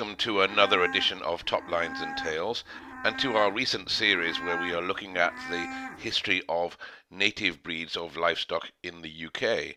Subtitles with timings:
[0.00, 2.64] welcome to another edition of Top Lines and Tales
[3.04, 6.78] and to our recent series where we are looking at the history of
[7.10, 9.76] native breeds of livestock in the UK.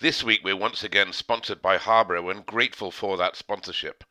[0.00, 4.02] This week we're once again sponsored by Harbro and grateful for that sponsorship.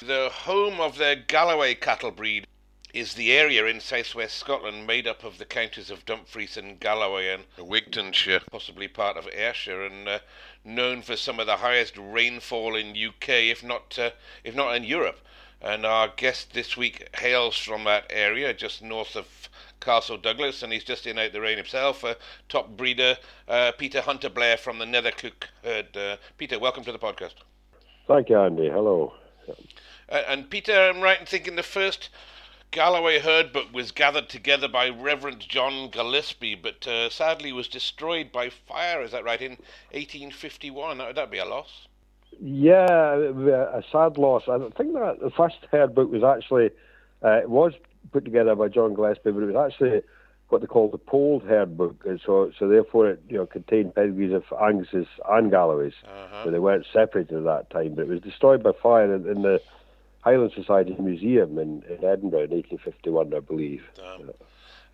[0.00, 2.46] The home of their Galloway cattle breed
[2.94, 7.28] is the area in southwest Scotland made up of the counties of Dumfries and Galloway
[7.28, 10.18] and Wigtownshire, possibly part of Ayrshire, and uh,
[10.64, 14.10] known for some of the highest rainfall in UK, if not uh,
[14.42, 15.18] if not in Europe.
[15.60, 19.26] And our guest this week hails from that area, just north of
[19.80, 22.04] Castle Douglas, and he's just in out the rain himself.
[22.04, 22.14] Uh,
[22.48, 23.16] top breeder
[23.48, 25.96] uh, Peter Hunter Blair from the Nethercluke herd.
[25.96, 27.34] Uh, Peter, welcome to the podcast.
[28.06, 28.68] Thank you, Andy.
[28.68, 29.14] Hello.
[30.08, 32.10] Uh, and Peter, I'm right in thinking the first
[32.74, 38.32] Galloway herd book was gathered together by Reverend John Gillespie, but uh, sadly was destroyed
[38.32, 39.00] by fire.
[39.00, 39.40] Is that right?
[39.40, 39.52] In
[39.92, 41.86] 1851, that would be a loss.
[42.42, 44.48] Yeah, a sad loss.
[44.48, 46.70] I think that the first herd book was actually
[47.22, 47.74] uh, it was
[48.10, 50.02] put together by John Gillespie, but it was actually
[50.48, 53.94] what they call the polled herd book, and so so therefore it you know contained
[53.94, 56.42] pedigrees of Angus's and Galloways, uh-huh.
[56.44, 57.94] but they weren't separated at that time.
[57.94, 59.60] But it was destroyed by fire in, in the
[60.24, 63.84] Highland Society Museum in, in Edinburgh in 1851, I believe.
[64.02, 64.30] Um,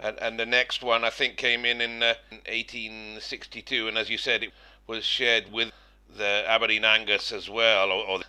[0.01, 2.15] and, and the next one, I think, came in in uh,
[2.49, 4.51] 1862, and as you said, it
[4.89, 5.71] was shared with
[6.17, 7.93] the Aberdeen Angus as well.
[7.93, 8.21] Or, or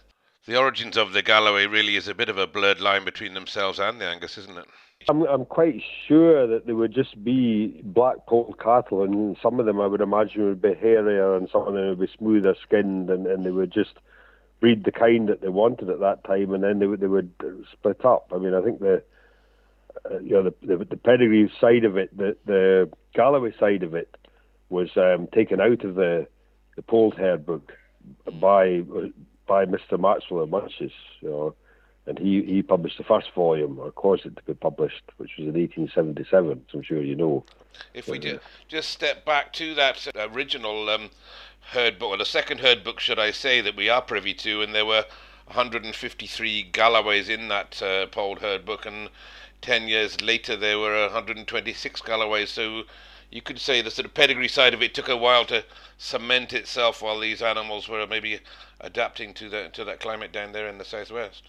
[0.45, 3.79] the origins of the Galloway really is a bit of a blurred line between themselves
[3.79, 4.65] and the Angus, isn't it?
[5.09, 9.65] I'm, I'm quite sure that they would just be black polled cattle, and some of
[9.65, 13.09] them I would imagine would be hairier, and some of them would be smoother skinned,
[13.09, 13.93] and, and they would just
[14.61, 17.33] breed the kind that they wanted at that time, and then they would they would
[17.73, 18.31] split up.
[18.33, 19.03] I mean, I think the
[20.09, 23.95] uh, you know the, the, the pedigree side of it, the the Galloway side of
[23.95, 24.15] it,
[24.69, 26.27] was um, taken out of the
[26.77, 27.73] the polled herd book
[28.39, 28.81] by
[29.47, 29.99] by Mr.
[29.99, 31.55] Maxwell of Munches, you know,
[32.07, 35.47] and he, he published the first volume, or caused it to be published, which was
[35.47, 36.65] in 1877.
[36.73, 37.43] I'm sure you know.
[37.93, 41.11] If we uh, just step back to that original um,
[41.71, 44.61] herd book, or the second herd book, should I say, that we are privy to,
[44.61, 45.05] and there were
[45.47, 49.09] 153 Galloways in that uh, polled herd book, and
[49.61, 52.49] 10 years later there were 126 Galloways.
[52.49, 52.83] So
[53.29, 55.63] you could say the sort of pedigree side of it took a while to
[55.97, 58.39] cement itself while these animals were maybe
[58.79, 61.43] adapting to the to that climate down there in the southwest.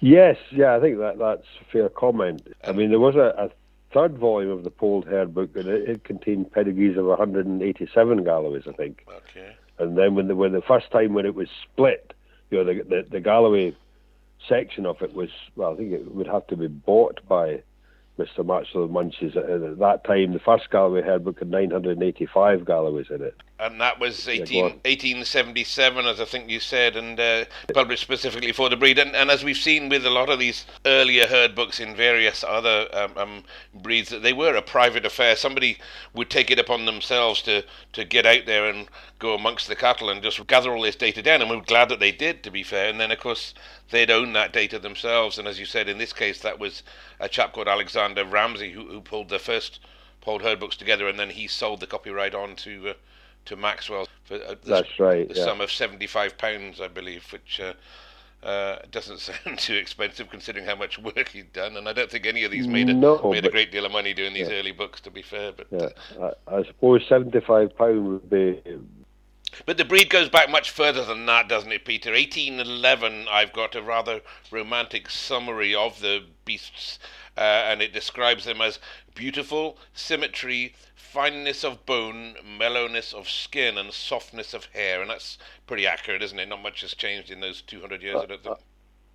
[0.00, 2.46] Yes, yeah, I think that that's a fair comment.
[2.64, 3.50] I mean, there was a, a
[3.92, 8.64] third volume of the Polled Herd book, and it, it, contained pedigrees of 187 Galloways,
[8.68, 9.06] I think.
[9.08, 9.56] Okay.
[9.78, 12.12] And then when the when the first time when it was split,
[12.50, 13.74] you know, the the, the Galloway
[14.48, 17.62] section of it was well, I think it would have to be bought by
[18.18, 18.44] Mr.
[18.44, 19.36] Maxwell Munches.
[19.36, 23.98] At that time, the first Galloway herd book had 985 Galloways in it and that
[23.98, 28.98] was 18, 1877, as I think you said, and uh, published specifically for the breed.
[28.98, 32.44] And, and, as we've seen with a lot of these earlier herd books in various
[32.44, 35.36] other um, um, breeds, that they were a private affair.
[35.36, 35.78] Somebody
[36.12, 40.10] would take it upon themselves to, to get out there and go amongst the cattle
[40.10, 41.40] and just gather all this data down.
[41.40, 42.90] And we we're glad that they did, to be fair.
[42.90, 43.54] And then, of course,
[43.90, 45.38] they'd own that data themselves.
[45.38, 46.82] And as you said, in this case, that was
[47.18, 49.80] a chap called Alexander Ramsay who, who pulled the first
[50.20, 52.90] pulled herd books together, and then he sold the copyright on to.
[52.90, 52.94] Uh,
[53.46, 55.44] to Maxwell for uh, the, That's right, the yeah.
[55.44, 57.72] sum of seventy-five pounds, I believe, which uh,
[58.46, 61.76] uh, doesn't sound too expensive considering how much work he'd done.
[61.76, 63.92] And I don't think any of these made a no, made a great deal of
[63.92, 64.56] money doing these yeah.
[64.56, 65.52] early books, to be fair.
[65.52, 65.88] But yeah,
[66.20, 68.62] uh, I, I suppose seventy-five pound would be.
[69.64, 72.10] But the breed goes back much further than that, doesn't it, Peter?
[72.10, 74.20] 1811, I've got a rather
[74.50, 76.98] romantic summary of the beasts,
[77.38, 78.78] uh, and it describes them as
[79.14, 80.74] beautiful, symmetry,
[81.06, 85.00] fineness of bone, mellowness of skin, and softness of hair.
[85.00, 86.48] And that's pretty accurate, isn't it?
[86.48, 88.56] Not much has changed in those 200 years, uh, I don't think.
[88.56, 88.60] Uh,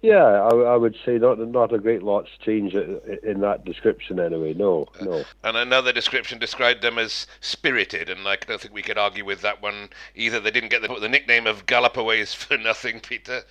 [0.02, 4.56] yeah, I, I, would say not not a great lot's changed in that description anyway.
[4.56, 5.24] No, uh, no.
[5.44, 9.42] And another description described them as spirited, and I don't think we could argue with
[9.42, 10.40] that one either.
[10.40, 13.44] They didn't get the, the nickname of Gallopaways for nothing, Peter.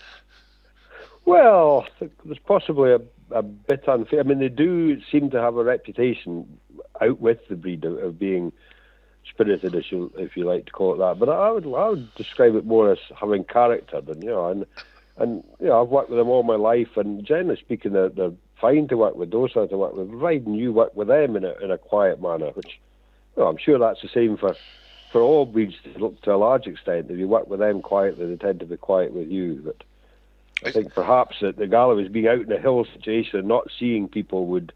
[1.24, 3.00] Well, there's possibly a,
[3.30, 4.18] a bit unfair.
[4.18, 6.58] I mean, they do seem to have a reputation
[7.00, 8.52] out with the breed of, of being
[9.28, 11.18] spirited, if you if you like to call it that.
[11.18, 14.66] But I would I would describe it more as having character than you know, and
[15.16, 18.32] and you know I've worked with them all my life, and generally speaking, they're, they're
[18.60, 21.54] fine to work with, those to work with, providing you work with them in a
[21.58, 22.80] in a quiet manner, which
[23.36, 24.54] you know, I'm sure that's the same for
[25.12, 27.10] for all breeds to, to a large extent.
[27.10, 29.60] If you work with them quietly, they tend to be quiet with you.
[29.64, 29.82] But
[30.64, 34.08] I think perhaps that the Galloways being out in a hill situation and not seeing
[34.08, 34.72] people would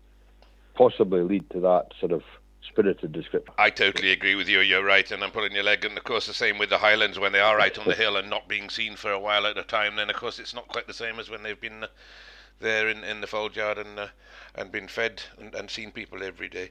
[0.75, 2.23] possibly lead to that sort of
[2.67, 3.55] spirited description.
[3.59, 4.61] I totally agree with you.
[4.61, 5.85] You're right, and I'm pulling your leg.
[5.85, 8.17] And of course, the same with the Highlands when they are out on the hill
[8.17, 9.97] and not being seen for a while at a time.
[9.97, 11.89] Then, of course, it's not quite the same as when they've been uh,
[12.61, 14.07] there in, in the fold yard and uh,
[14.55, 16.71] and been fed and, and seen people every day.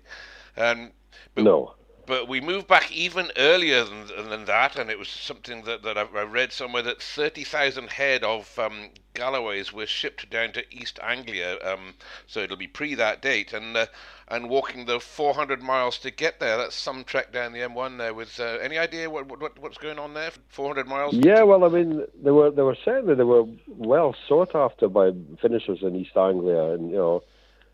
[0.57, 0.91] Um,
[1.35, 1.75] but, no.
[2.05, 5.97] But we moved back even earlier than, than that, and it was something that, that
[5.97, 11.57] I read somewhere that 30,000 head of um, Galloways were shipped down to East Anglia,
[11.63, 11.93] um,
[12.27, 13.85] so it'll be pre that date, and uh,
[14.27, 16.57] and walking the 400 miles to get there.
[16.57, 18.13] That's some trek down the M1 there.
[18.13, 20.31] With uh, any idea what, what what's going on there?
[20.49, 21.13] 400 miles.
[21.13, 25.11] Yeah, well, I mean, they were they were certainly they were well sought after by
[25.41, 27.23] finishers in East Anglia, and you know,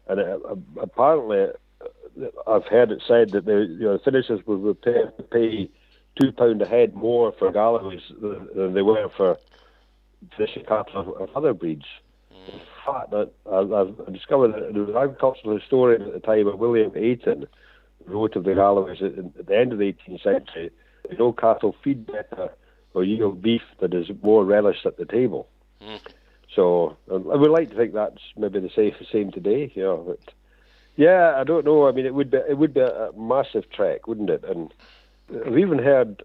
[0.08, 1.48] and uh, apparently
[2.48, 5.69] I've heard it said that the you know finishers were prepared to pay
[6.19, 9.38] two pound a head more for Galloways than they were for
[10.36, 11.86] finishing cattle of, other breeds.
[12.31, 16.92] In fact, that I've discovered that there was an agricultural historian at the time, William
[16.92, 17.45] Aiton,
[18.06, 20.72] wrote of the Galloways at, at the end of the 18th century.
[21.18, 22.50] No cattle feed better
[22.94, 25.48] or yield beef that is more relished at the table.
[25.81, 26.00] Mm.
[26.56, 29.72] So I would like to think that's maybe the same, same today.
[29.75, 30.33] You know, but
[31.00, 31.88] yeah, I don't know.
[31.88, 34.44] I mean, it would be it would be a massive trek, wouldn't it?
[34.44, 34.74] And
[35.46, 36.22] I've even heard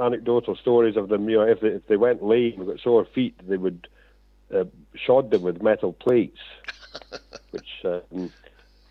[0.00, 1.28] anecdotal stories of them.
[1.28, 3.86] You know, if they if they went lame and got sore feet, they would
[4.56, 4.64] uh,
[4.96, 6.38] shod them with metal plates,
[7.50, 8.32] which um,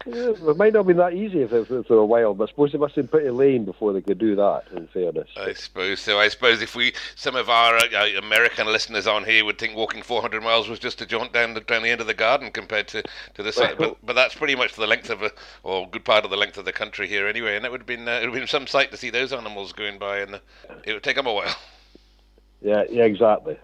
[0.06, 2.50] yeah, it might not have been that easy if it, was for a while, but
[2.50, 4.64] I suppose they must have been pretty lame before they could do that.
[4.76, 6.20] In fairness, I suppose so.
[6.20, 10.02] I suppose if we some of our uh, American listeners on here would think walking
[10.02, 12.88] 400 miles was just a jaunt down the down the end of the garden compared
[12.90, 13.04] to
[13.36, 15.32] to the well, but but that's pretty much the length of a
[15.64, 17.88] or good part of the length of the country here anyway, and it would have
[17.88, 20.36] been uh, it would have been some sight to see those animals going by, and
[20.36, 20.40] uh,
[20.84, 21.56] it would take them a while.
[22.62, 23.58] Yeah, yeah, exactly.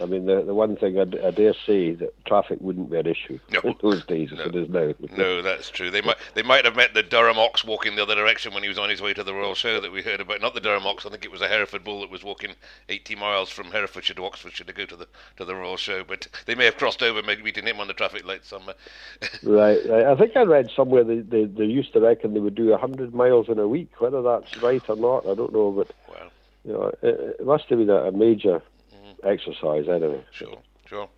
[0.00, 3.06] I mean, the the one thing I, I dare say that traffic wouldn't be an
[3.06, 3.60] issue no.
[3.60, 4.40] in those days no.
[4.40, 4.92] as it is now.
[5.16, 5.90] No, that's true.
[5.90, 8.68] They might they might have met the Durham ox walking the other direction when he
[8.68, 10.40] was on his way to the Royal Show that we heard about.
[10.40, 11.06] Not the Durham ox.
[11.06, 12.54] I think it was a Hereford bull that was walking
[12.88, 16.04] 80 miles from Herefordshire to Oxfordshire to go to the to the Royal Show.
[16.04, 18.76] But they may have crossed over, maybe meeting him on the traffic light somewhere.
[19.42, 20.06] right, right.
[20.06, 23.14] I think I read somewhere they, they they used to reckon they would do 100
[23.14, 24.00] miles in a week.
[24.00, 25.70] Whether that's right or not, I don't know.
[25.70, 26.30] But wow.
[26.64, 28.62] you know, it, it must have been a, a major
[29.24, 30.24] exercise anyway.
[30.32, 30.58] Sure.
[30.86, 31.08] Sure.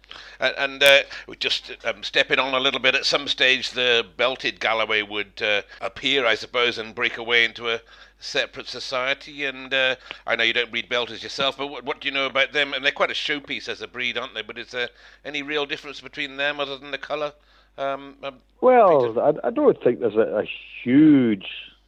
[0.41, 4.61] And, and uh, just um, stepping on a little bit, at some stage the belted
[4.61, 7.81] Galloway would uh, appear, I suppose, and break away into a
[8.19, 9.45] separate society.
[9.45, 9.97] And uh,
[10.27, 12.73] I know you don't breed belters yourself, but what, what, do you know about them?
[12.73, 14.43] And they're quite a showpiece as a breed, aren't they?
[14.43, 14.89] But is there
[15.25, 17.33] any real difference between them other than the colour?
[17.77, 20.45] Um, um, well, I, I, don't think there's a, a,
[20.83, 21.47] huge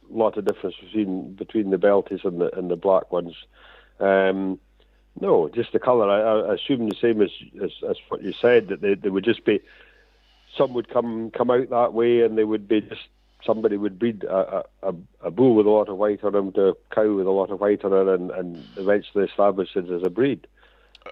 [0.09, 3.35] lot of difference between between the belties and the and the black ones.
[3.99, 4.57] Um,
[5.19, 6.09] no, just the colour.
[6.09, 7.31] I, I, assume the same as,
[7.61, 9.61] as, as what you said that they, they would just be
[10.57, 13.07] some would come come out that way, and they would be just
[13.45, 16.69] somebody would breed a, a, a bull with a lot of white on him to
[16.69, 20.03] a cow with a lot of white on her, and, and eventually establish it as
[20.03, 20.47] a breed.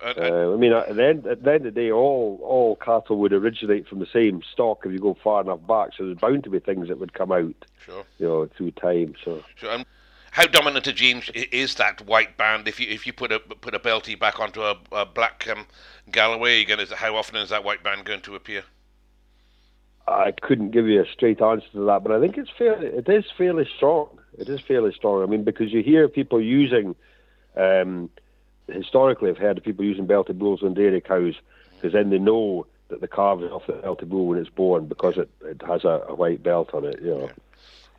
[0.04, 2.76] Uh, uh, I mean, at the, end, at the end of the day, all all
[2.76, 5.90] cattle would originate from the same stock if you go far enough back.
[5.98, 8.06] So there's bound to be things that would come out, sure.
[8.18, 9.16] you know, through time.
[9.26, 9.44] So.
[9.56, 9.84] Sure
[10.32, 12.68] how dominant a gene is that white band?
[12.68, 15.66] If you if you put a put a belty back onto a, a black um,
[16.12, 18.64] Galloway again, is how often is that white band going to appear?
[20.08, 23.08] I couldn't give you a straight answer to that, but I think it's fairly it
[23.10, 24.20] is fairly strong.
[24.38, 25.24] It is fairly strong.
[25.24, 26.96] I mean, because you hear people using,
[27.58, 28.10] um,
[28.68, 31.36] historically, I've heard of people using belted bulls on dairy cows
[31.76, 34.88] because then they know that the calf is off the belted bull when it's born
[34.88, 37.00] because it, it has a, a white belt on it.
[37.02, 37.22] You know.
[37.22, 37.32] Yeah.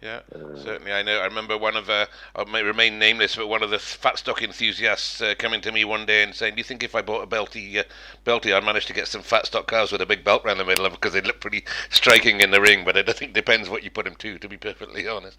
[0.02, 0.92] Yeah, uh, certainly.
[0.92, 1.21] I know.
[1.21, 4.42] I remember one of the, I may remain nameless, but one of the fat stock
[4.42, 7.23] enthusiasts uh, coming to me one day and saying, "Do you think if I bought
[7.23, 7.85] a belty, uh,
[8.25, 10.64] belty, I'd manage to get some fat stock cows with a big belt around the
[10.64, 13.35] middle of them because they look pretty striking in the ring?" But I think it
[13.35, 14.38] depends what you put them to.
[14.38, 15.38] To be perfectly honest.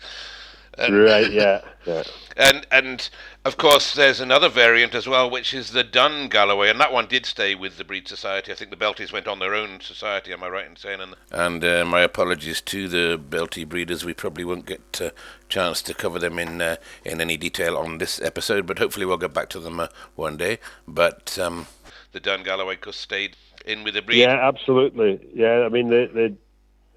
[0.78, 1.30] And, right.
[1.32, 1.62] Yeah.
[1.86, 2.04] yeah.
[2.38, 3.10] And and
[3.44, 7.08] of course there's another variant as well, which is the Dun Galloway, and that one
[7.08, 8.52] did stay with the Breed Society.
[8.52, 10.32] I think the Belties went on their own society.
[10.32, 11.02] Am I right in saying?
[11.02, 14.06] And, and uh, my apologies to the Belty breeders.
[14.06, 15.14] We probably won't get a
[15.50, 19.18] chance to cover them in uh, in any detail on this episode, but hopefully we'll
[19.18, 20.60] get back to them uh, one day.
[20.88, 21.68] But um,
[22.14, 23.36] the Dun Galloway course stayed
[23.66, 24.20] in with the breed.
[24.20, 25.20] Yeah, absolutely.
[25.34, 26.36] Yeah, I mean the the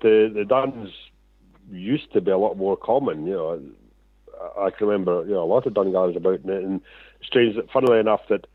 [0.01, 0.93] the, the Duns
[1.71, 3.27] used to be a lot more common.
[3.27, 3.63] You know,
[4.59, 6.81] I can remember you know a lot of Dungars about it, and
[7.23, 8.47] strange that funnily enough that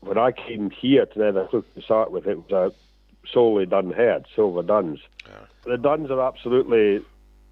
[0.00, 4.26] when I came here to Nethercliff to start with, it was a solely dun head,
[4.34, 5.00] silver duns.
[5.26, 5.32] Yeah.
[5.64, 7.04] The duns are absolutely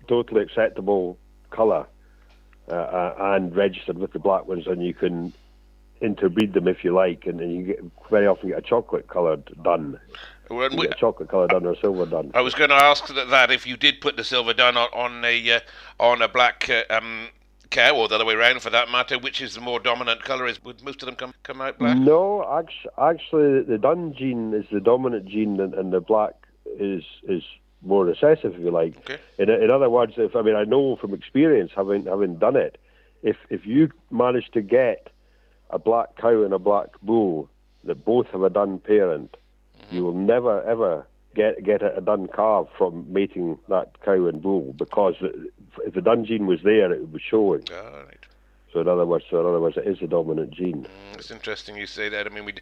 [0.06, 1.18] totally acceptable
[1.50, 1.86] colour
[2.68, 5.32] uh, uh, and registered with the black ones, and you can
[6.00, 9.50] interbreed them if you like, and then you get very often get a chocolate coloured
[9.62, 9.98] dun.
[10.50, 12.30] We, chocolate coloured dun or silver dun.
[12.34, 14.88] I was going to ask that, that if you did put the silver dun on,
[14.92, 15.60] on a uh,
[15.98, 17.28] on a black uh, um,
[17.70, 20.46] cow, or the other way around for that matter, which is the more dominant colour?
[20.46, 21.96] Is would most of them come come out black?
[21.96, 26.34] No, actually, actually the dun gene is the dominant gene, and, and the black
[26.78, 27.42] is is
[27.82, 28.96] more recessive, if you like.
[28.98, 29.18] Okay.
[29.38, 32.78] In, in other words, if I mean, I know from experience, having having done it,
[33.22, 35.08] if if you manage to get
[35.70, 37.48] a black cow and a black bull
[37.84, 39.36] that both have a dun parent
[39.94, 44.74] you will never ever get get a, dun calf from mating that cow and bull
[44.76, 47.62] because if the dun gene was there, it was showing.
[47.72, 48.26] Oh, right.
[48.74, 50.82] So in other words, so in other words, it is the dominant gene.
[50.82, 52.26] Mm, it's interesting you say that.
[52.26, 52.54] I mean, we,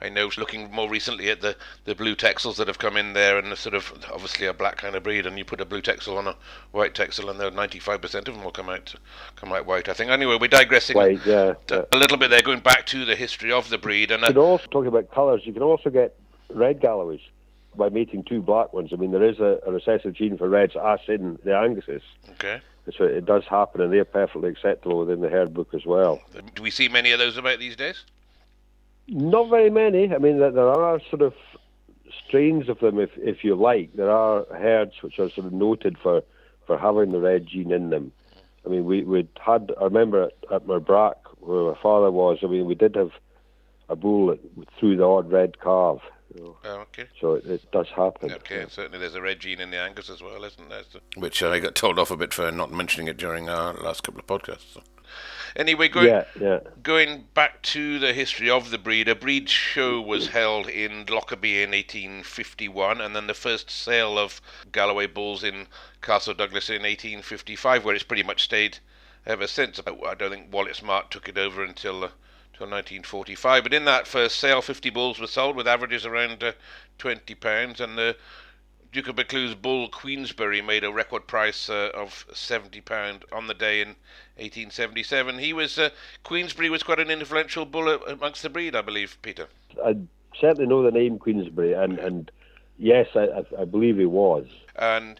[0.00, 1.54] I know looking more recently at the,
[1.84, 4.78] the blue Texels that have come in there, and the sort of obviously a black
[4.78, 6.34] kind of breed, and you put a blue Texel on a
[6.72, 8.92] white Texel, and there 95% of them will come out
[9.36, 9.88] come out white.
[9.88, 10.10] I think.
[10.10, 11.82] Anyway, we're digressing white, yeah, a, yeah.
[11.92, 14.10] a little bit there, going back to the history of the breed.
[14.10, 15.42] And you can also talk about colours.
[15.44, 16.16] You can also get
[16.54, 17.20] red Galloways
[17.76, 18.90] by mating two black ones.
[18.92, 22.02] I mean, there is a, a recessive gene for reds, as in the Anguses.
[22.32, 22.60] Okay.
[22.96, 26.20] So it does happen, and they're perfectly acceptable within the herd book as well.
[26.54, 28.04] Do we see many of those about these days?
[29.06, 30.12] Not very many.
[30.12, 31.34] I mean, there are sort of
[32.26, 33.92] strains of them, if if you like.
[33.94, 36.22] There are herds which are sort of noted for,
[36.66, 38.12] for having the red gene in them.
[38.64, 39.72] I mean, we we had.
[39.80, 42.38] I remember at, at Merbrack, where my father was.
[42.42, 43.12] I mean, we did have
[43.88, 44.40] a bull that
[44.78, 46.00] threw the odd red calf
[46.38, 47.06] Oh, oh, okay.
[47.20, 48.32] So it, it, does happen.
[48.32, 50.82] Okay, certainly there's a red gene in the Angus as well, isn't there?
[51.16, 54.20] Which I got told off a bit for not mentioning it during our last couple
[54.20, 54.74] of podcasts.
[54.74, 54.82] So.
[55.56, 56.60] Anyway, going yeah, yeah.
[56.84, 61.62] going back to the history of the breed, a breed show was held in Lockerbie
[61.62, 65.66] in 1851, and then the first sale of Galloway bulls in
[66.00, 68.78] Castle Douglas in 1855, where it's pretty much stayed
[69.26, 69.80] ever since.
[69.84, 72.04] I don't think Wallets Mart took it over until.
[72.04, 72.10] Uh,
[72.60, 73.62] Uh, till 1945.
[73.62, 76.52] But in that first sale, 50 bulls were sold with averages around uh,
[76.98, 78.16] 20 pounds, and the
[78.92, 83.54] Duke of Buccleuch's bull Queensberry made a record price uh, of 70 pound on the
[83.54, 83.88] day in
[84.36, 85.38] 1877.
[85.38, 85.88] He was uh,
[86.22, 89.46] Queensberry was quite an influential bull amongst the breed, I believe, Peter.
[89.82, 89.96] I
[90.38, 92.30] certainly know the name Queensberry, and and
[92.78, 94.46] yes, I, I believe he was.
[94.76, 95.18] And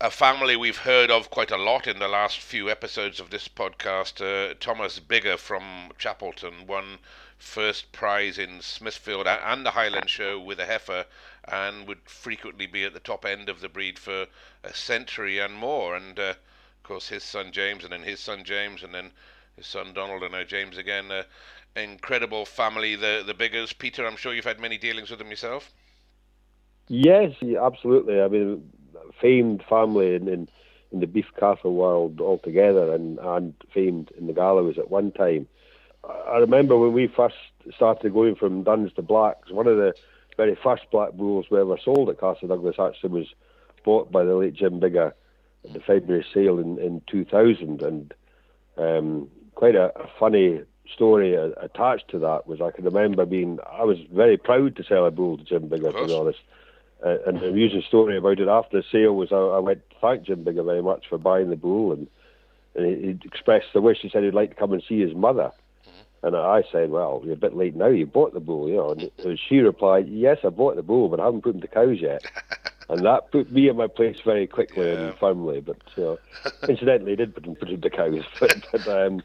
[0.00, 3.48] a family we've heard of quite a lot in the last few episodes of this
[3.48, 4.20] podcast.
[4.20, 6.98] Uh, Thomas Biggar from Chapelton won
[7.38, 11.04] first prize in Smithfield and the Highland Show with a heifer
[11.44, 14.26] and would frequently be at the top end of the breed for
[14.62, 15.96] a century and more.
[15.96, 19.10] And uh, of course, his son James, and then his son James, and then
[19.56, 21.10] his son Donald, and now James again.
[21.10, 21.24] Uh,
[21.76, 23.72] incredible family, the the Biggars.
[23.72, 25.72] Peter, I'm sure you've had many dealings with them yourself.
[26.88, 28.20] Yes, absolutely.
[28.20, 28.72] I mean,
[29.20, 30.48] famed family in, in,
[30.92, 35.46] in the beef cattle world altogether and, and famed in the Galloways at one time.
[36.08, 37.36] I remember when we first
[37.74, 39.94] started going from duns to blacks, one of the
[40.36, 43.26] very first black bulls we ever sold at Castle Douglas actually was
[43.84, 45.12] bought by the late Jim Biggar
[45.64, 47.82] at the February sale in, in 2000.
[47.82, 48.14] And
[48.76, 50.62] um, quite a, a funny
[50.94, 55.04] story attached to that was I can remember being, I was very proud to sell
[55.04, 56.38] a bull to Jim Biggar, to be honest.
[57.04, 59.96] Uh, and the amusing story about it after the sale was I, I went to
[60.00, 62.08] thank Jim Biggar very much for buying the bull, and,
[62.74, 63.98] and he, he, expressed the wish.
[64.02, 65.52] He said he'd like to come and see his mother.
[65.86, 66.26] Mm-hmm.
[66.26, 67.86] And I said, "Well, you're a bit late now.
[67.86, 71.20] You bought the bull, you know." And she replied, "Yes, I bought the bull, but
[71.20, 72.24] I haven't put him to cows yet."
[72.88, 74.94] and that put me in my place very quickly yeah.
[74.94, 75.60] and firmly.
[75.60, 76.18] But you know,
[76.68, 78.24] incidentally, he did put him, put him to cows.
[78.40, 79.22] But but, um,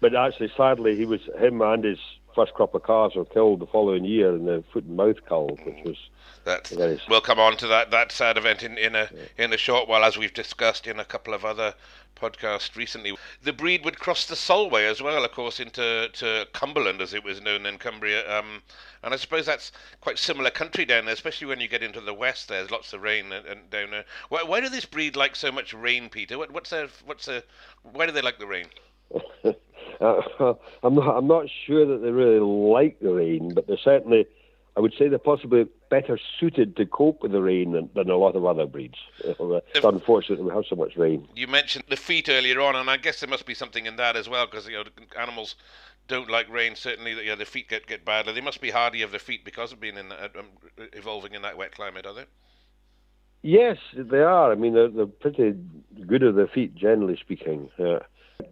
[0.00, 1.98] but actually, sadly, he was him and his
[2.34, 5.58] first crop of calves were killed the following year in the foot and mouth cull,
[5.64, 5.96] which was
[6.44, 6.72] that
[7.08, 9.44] we'll come on to that that sad event in, in a yeah.
[9.44, 11.74] in a short while, as we've discussed in a couple of other
[12.16, 13.16] podcasts recently.
[13.42, 17.24] The breed would cross the Solway as well, of course, into to Cumberland, as it
[17.24, 18.38] was known in Cumbria.
[18.38, 18.62] Um,
[19.02, 22.14] and I suppose that's quite similar country down there, especially when you get into the
[22.14, 22.48] west.
[22.48, 24.04] There's lots of rain and, and down there.
[24.28, 26.38] Why, why do this breed like so much rain, Peter?
[26.38, 27.42] What, what's their what's their
[27.82, 28.66] why do they like the rain?
[30.00, 34.26] Uh, I'm not I'm not sure that they really like the rain, but they're certainly
[34.76, 38.16] I would say they're possibly better suited to cope with the rain than, than a
[38.16, 38.98] lot of other breeds.
[39.18, 41.26] It's unfortunate that we have so much rain.
[41.34, 44.16] You mentioned the feet earlier on, and I guess there must be something in that
[44.16, 44.84] as well, because you know
[45.18, 45.56] animals
[46.08, 46.76] don't like rain.
[46.76, 48.32] Certainly, you know, their feet get get badly.
[48.32, 50.46] They must be hardy of their feet because of being in that, um,
[50.92, 52.24] evolving in that wet climate, are they?
[53.42, 54.52] Yes, they are.
[54.52, 55.54] I mean, they're, they're pretty
[56.06, 57.70] good of their feet, generally speaking.
[57.78, 58.00] Uh,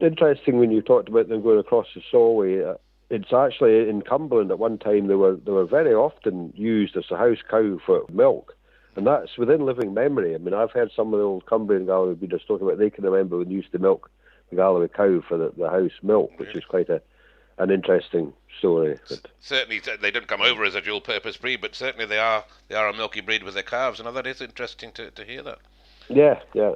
[0.01, 2.63] interesting when you talked about them going across the Solway.
[2.63, 2.75] Uh,
[3.11, 7.11] it's actually in Cumberland at one time they were they were very often used as
[7.11, 8.55] a house cow for milk,
[8.97, 10.35] and that's within living memory.
[10.35, 13.05] I mean, I've heard some of the old Cumbrian Galloway breeders talking about they can
[13.05, 14.11] remember when they used to milk
[14.51, 17.01] the Galloway cow for the, the house milk, which is quite a,
[17.59, 18.99] an interesting story.
[19.09, 22.75] But certainly, they don't come over as a dual-purpose breed, but certainly they are they
[22.75, 25.59] are a milky breed with their calves, and that is interesting to, to hear that.
[26.09, 26.73] Yeah, yeah.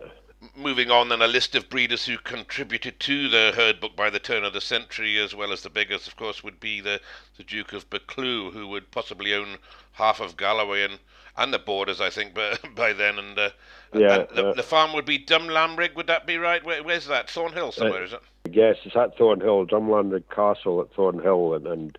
[0.57, 4.19] Moving on, then a list of breeders who contributed to the herd book by the
[4.19, 7.01] turn of the century, as well as the biggest, of course, would be the,
[7.37, 9.59] the Duke of Buccleuch, who would possibly own
[9.93, 10.99] half of Galloway and,
[11.37, 13.19] and the borders, I think, by, by then.
[13.19, 13.51] And, uh,
[13.95, 14.53] yeah, and the, yeah.
[14.57, 16.65] the, farm would be Drumlanrig, would that be right?
[16.65, 17.31] Where, where's that?
[17.31, 18.23] Thornhill somewhere, uh, is it?
[18.51, 21.99] Yes, it's at Thornhill, Drumlanrig Castle at Thornhill, and, and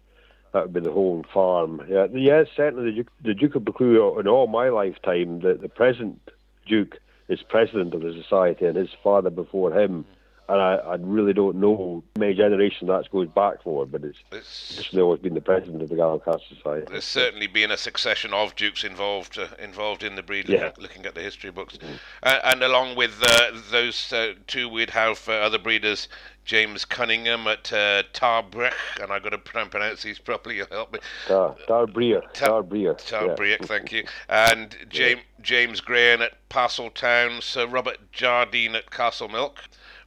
[0.51, 1.81] that would be the whole farm.
[1.87, 5.69] Yeah, yes, certainly the Duke, the Duke of Buccleuch, in all my lifetime, the, the
[5.69, 6.19] present
[6.67, 6.97] Duke
[7.29, 10.05] is president of the society, and his father before him.
[10.49, 14.19] And I, I really don't know how many generations that goes back for, but it's,
[14.31, 16.85] It's- it's always been the president of the Gallicast Society.
[16.89, 20.49] There's certainly been a succession of dukes involved uh, involved in the breed.
[20.49, 20.65] Yeah.
[20.65, 21.77] Looking, looking at the history books,
[22.23, 26.07] uh, and along with uh, those uh, two, we'd have uh, other breeders.
[26.45, 30.57] James Cunningham at uh, Tarbrech, and I've got to pronounce these properly.
[30.57, 30.99] You'll help me.
[31.25, 32.95] Tar, Tarbreer, Ta- Tarbreer.
[32.95, 34.03] Tarbrech, thank you.
[34.27, 39.53] And James James Graham at Parseltown, Sir Robert Jardine at Castle Castlemilk,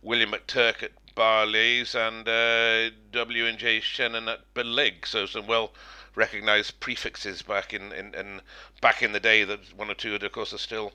[0.07, 5.05] William McTurk at Barley's, and uh, W and J Shannon at Beleg.
[5.05, 5.73] So some well
[6.15, 8.41] recognised prefixes back in, in, in
[8.81, 9.43] back in the day.
[9.43, 10.93] That one or two, of course, are still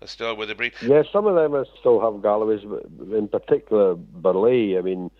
[0.00, 0.72] are still with the breed.
[0.80, 4.78] Yeah, some of them are still have but in particular Burley.
[4.78, 5.10] I mean,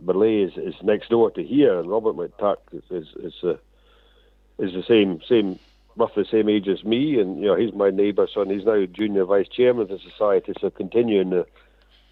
[0.00, 3.56] Burley is, is next door to here, and Robert McTurk is is is, uh,
[4.58, 5.58] is the same same
[5.94, 8.64] roughly the same age as me, and you know he's my neighbour, so and he's
[8.64, 11.46] now junior vice chairman of the society, so continuing the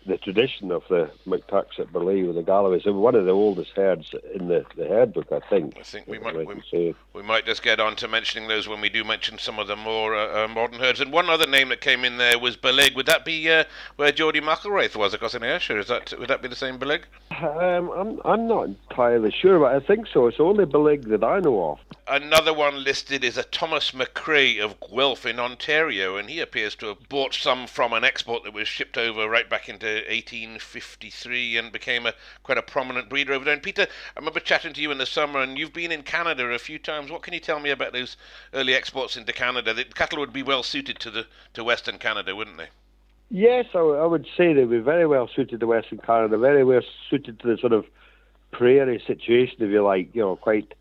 [0.07, 2.83] the tradition of the McTurks at Burley with the Galloways.
[2.85, 5.77] They're one of the oldest herds in the, the herd book, I think.
[5.79, 8.89] I think we might- we- We might just get on to mentioning those when we
[8.89, 11.01] do mention some of the more uh, uh, modern herds.
[11.01, 12.95] And one other name that came in there was Beleg.
[12.95, 13.65] Would that be uh,
[13.97, 15.79] where Geordie McElraith was across in Ayrshire?
[15.79, 17.03] Is that would that be the same Beleg?
[17.41, 20.27] Um, I'm I'm not entirely sure, but I think so.
[20.27, 21.79] It's only Beleg that I know of.
[22.09, 26.87] Another one listed is a Thomas McCrae of Guelph in Ontario, and he appears to
[26.87, 31.73] have bought some from an export that was shipped over right back into 1853 and
[31.73, 33.55] became a quite a prominent breeder over there.
[33.55, 36.45] And Peter, I remember chatting to you in the summer, and you've been in Canada
[36.47, 37.11] a few times.
[37.11, 38.17] What can you tell me about those
[38.55, 39.75] early exports into Canada?
[39.75, 42.69] The cattle would be well suited to the to Western Canada, wouldn't they?
[43.31, 47.41] Yes, I would say they were very well suited to Western Canada, very well suited
[47.41, 47.85] to the sort of
[48.53, 50.15] prairie situation, if you like.
[50.15, 50.75] You know, quite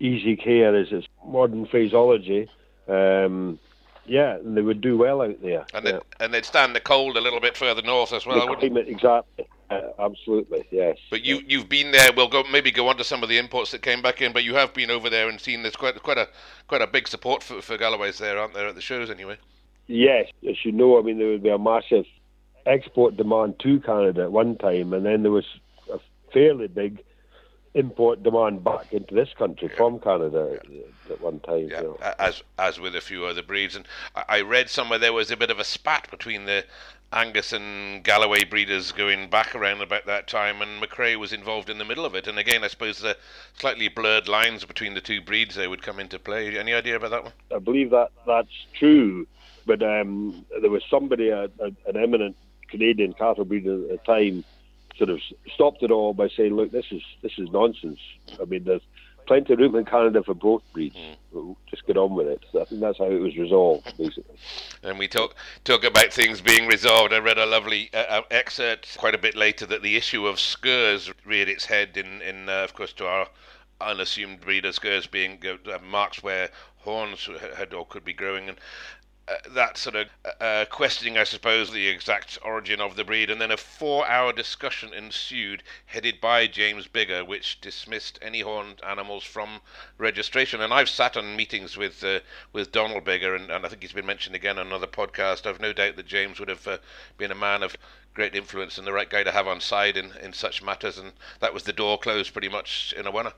[0.00, 2.48] easy care is its modern phraseology.
[2.88, 3.58] Um,
[4.08, 5.66] yeah, and they would do well out there.
[5.74, 5.92] And yeah.
[5.92, 8.40] they'd, and they'd stand the cold a little bit further north as well.
[8.40, 9.46] wouldn't climate, exactly.
[9.68, 10.96] Uh, absolutely, yes.
[11.10, 12.10] But you you've been there.
[12.16, 14.32] We'll go maybe go on to some of the imports that came back in.
[14.32, 16.28] But you have been over there and seen there's quite quite a
[16.68, 19.36] quite a big support for for Galloways there, aren't there, at the shows anyway?
[19.88, 22.06] Yes, as you know, I mean, there would be a massive
[22.64, 25.46] export demand to Canada at one time, and then there was
[25.92, 25.98] a
[26.32, 27.02] fairly big
[27.76, 31.68] import demand back into this country from Canada at, at one time.
[31.68, 31.98] Yeah, you know.
[32.18, 33.76] as as with a few other breeds.
[33.76, 36.64] And I, I read somewhere there was a bit of a spat between the
[37.12, 41.78] Angus and Galloway breeders going back around about that time, and McRae was involved in
[41.78, 42.26] the middle of it.
[42.26, 43.16] And again, I suppose the
[43.54, 46.58] slightly blurred lines between the two breeds there would come into play.
[46.58, 47.32] Any idea about that one?
[47.54, 49.26] I believe that that's true,
[49.66, 52.36] but um, there was somebody, a, a, an eminent
[52.68, 54.44] Canadian cattle breeder at the time,
[54.98, 55.20] sort of
[55.52, 58.00] stopped it all by saying, "Look, this is this is nonsense.
[58.40, 58.82] I mean, there's
[59.26, 60.96] plenty of room in Canada for both breeds.
[61.32, 64.36] We'll just get on with it." So I think that's how it was resolved, basically.
[64.82, 67.12] And we talk talk about things being resolved.
[67.12, 70.40] I read a lovely uh, uh, excerpt quite a bit later that the issue of
[70.40, 73.28] scurs reared its head in, in uh, of course, to our
[73.80, 78.58] unassumed breeders, scurs being uh, marks where horns had or could be growing, and
[79.28, 80.08] uh, that sort of
[80.40, 84.94] uh, questioning, I suppose, the exact origin of the breed, and then a four-hour discussion
[84.94, 89.60] ensued, headed by James Biggar, which dismissed any horned animals from
[89.98, 90.60] registration.
[90.60, 92.20] And I've sat on meetings with uh,
[92.52, 95.46] with Donald Biggar, and, and I think he's been mentioned again on another podcast.
[95.46, 96.78] I've no doubt that James would have uh,
[97.18, 97.76] been a man of
[98.14, 101.12] great influence and the right guy to have on side in, in such matters, and
[101.40, 103.32] that was the door closed pretty much in a winner.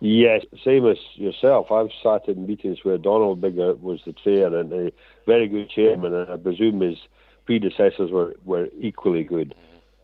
[0.00, 1.70] Yes, same as yourself.
[1.70, 4.92] I've sat in meetings where Donald Biggar was the chair and a
[5.26, 6.98] very good chairman, and I presume his
[7.46, 9.54] predecessors were, were equally good.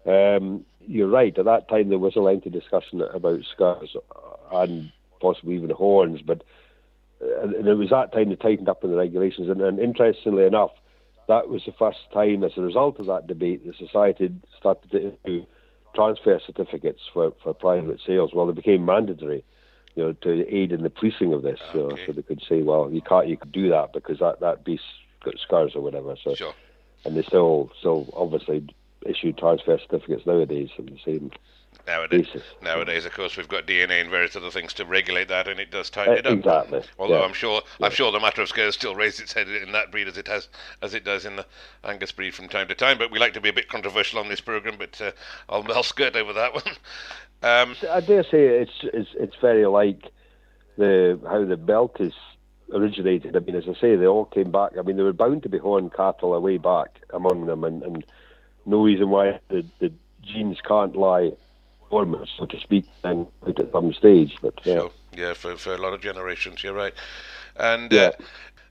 [0.07, 1.37] Um, you're right.
[1.37, 3.97] At that time, there was a lengthy discussion about scurs
[4.53, 6.43] and possibly even horns, but
[7.23, 9.51] uh, and it was that time they tightened up in the regulations.
[9.51, 10.71] And, and interestingly enough,
[11.29, 15.13] that was the first time, as a result of that debate, the society started to
[15.13, 15.47] issue
[15.95, 18.31] transfer certificates for, for private sales.
[18.33, 19.45] Well, they became mandatory
[19.95, 21.59] you know, to aid in the policing of this.
[21.71, 22.07] Ah, know, Okay.
[22.07, 24.87] so they could say, well, you can't, you could do that because that that beast's
[25.25, 26.17] got scurs or whatever.
[26.23, 26.55] So, Sure.
[27.05, 28.67] and they still, still obviously
[29.07, 30.71] issue transfer certificates nowadays.
[30.77, 31.31] And the same,
[31.87, 32.43] Nowadays, basis.
[32.63, 35.71] nowadays, of course, we've got DNA and various other things to regulate that, and it
[35.71, 36.39] does tighten it up.
[36.39, 36.83] Exactly.
[36.99, 37.25] Although yeah.
[37.25, 40.07] I'm sure, I'm sure the matter of scale still raises its head in that breed
[40.07, 40.49] as it has,
[40.83, 41.47] as it does in the
[41.85, 42.99] Angus breed from time to time.
[42.99, 45.13] But we like to be a bit controversial on this program, but uh,
[45.49, 46.65] I'll, I'll skirt over that one.
[47.43, 50.03] Um, I dare say it's it's it's very like
[50.77, 52.13] the how the Belties
[52.71, 53.35] originated.
[53.35, 54.73] I mean, as I say, they all came back.
[54.79, 58.05] I mean, there were bound to be horned cattle away back among them, and, and
[58.67, 59.93] no reason why the, the
[60.23, 61.33] genes can't lie
[61.91, 64.37] dormant, so to speak, and at some stage.
[64.41, 64.75] But yeah.
[64.75, 64.91] Sure.
[65.17, 66.95] Yeah, for, for a lot of generations, you're right.
[67.57, 68.01] And Yeah.
[68.03, 68.13] uh,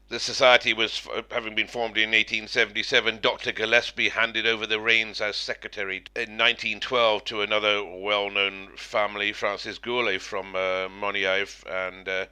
[0.08, 3.52] the society was, uh, having been formed in 1877, Dr.
[3.52, 9.78] Gillespie handed over the reins as secretary in 1912 to another well known family, Francis
[9.80, 12.26] Gourlay from uh, Moniaive, and uh,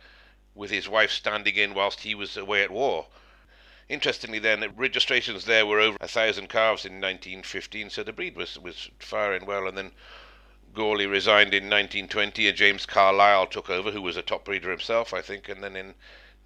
[0.56, 3.08] with his wife standing in whilst he was away at war.
[3.90, 8.60] Interestingly, then, registrations there were over a thousand calves in 1915, so the breed was,
[8.60, 9.94] was firing well, and then
[10.74, 15.14] Gourlay resigned in 1920, and James Carlisle took over, who was a top breeder himself,
[15.14, 15.96] I think, and then in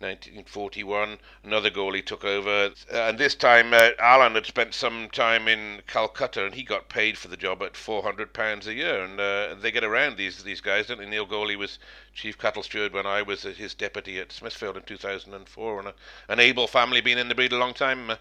[0.01, 5.81] 1941, another Gourlay took over, and this time uh, Alan had spent some time in
[5.87, 9.55] Calcutta, and he got paid for the job at 400 pounds a year, and uh,
[9.61, 11.05] they get around these these guys, don't they?
[11.05, 11.79] Neil Gourlay was
[12.13, 15.93] chief cattle steward when I was uh, his deputy at Smithfield in 2004, and a,
[16.27, 18.15] an able family, been in the breed a long time, uh,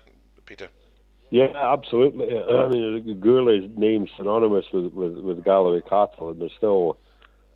[0.46, 0.68] Peter.
[1.30, 2.26] Yeah, absolutely.
[2.36, 6.98] I mean, Gourlay's name's synonymous with, with, with Galloway cattle, and there's still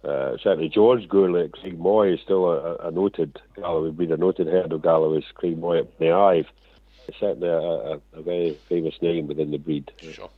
[0.05, 4.47] uh, certainly George Gourlay at Craig Moy is still a, a noted Galloway breeder, noted
[4.47, 6.47] head of Galloway's Craig Moy at the Ive.
[7.21, 9.93] Certainly a, a, a very famous name within the breed.
[10.01, 10.31] Sure.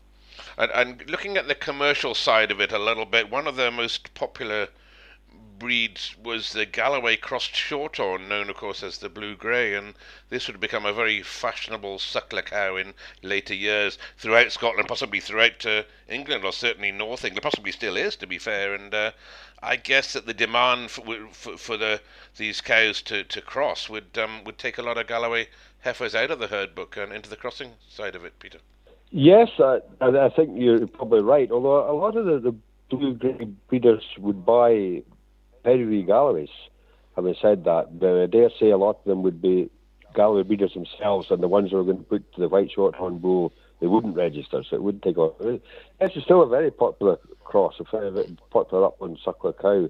[0.58, 3.70] And, and looking at the commercial side of it a little bit, one of the
[3.70, 4.68] most popular
[5.58, 9.94] breeds was the Galloway crossed shorthorn, known of course as the blue grey, and
[10.28, 15.64] this would become a very fashionable suckler cow in later years throughout Scotland, possibly throughout
[15.64, 18.74] uh, England, or certainly North England, possibly still is, to be fair.
[18.74, 19.12] And uh,
[19.62, 22.00] I guess that the demand for, for, for the
[22.36, 25.48] these cows to, to cross would um, would take a lot of Galloway
[25.80, 28.58] heifers out of the herd book and into the crossing side of it, Peter.
[29.10, 31.50] Yes, I, I think you're probably right.
[31.50, 32.54] Although a lot of the, the
[32.90, 35.02] blue grey breeders would buy
[35.66, 36.48] pedigree Galloways.
[37.16, 39.70] Having said that, but I dare say a lot of them would be
[40.14, 43.52] gallery breeders themselves, and the ones who are going to put the white shorthorn bull,
[43.80, 45.38] they wouldn't register, so it wouldn't take off.
[45.38, 49.88] This is still a very popular cross, a very popular upland suckler cow.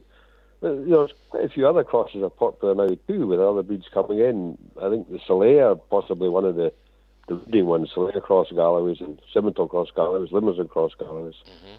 [0.62, 4.20] You know, quite a few other crosses are popular now too, with other breeds coming
[4.20, 4.56] in.
[4.80, 6.72] I think the Salers are possibly one of the
[7.28, 11.34] the leading ones, Salers cross Galloways and Simmental cross Galloways, Limousin cross Galloways.
[11.44, 11.74] Mm-hmm.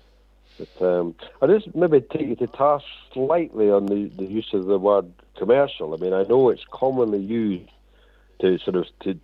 [0.57, 4.65] But um, I just maybe take you to task slightly on the, the use of
[4.65, 5.93] the word commercial.
[5.93, 7.69] I mean, I know it's commonly used
[8.41, 9.19] to sort of to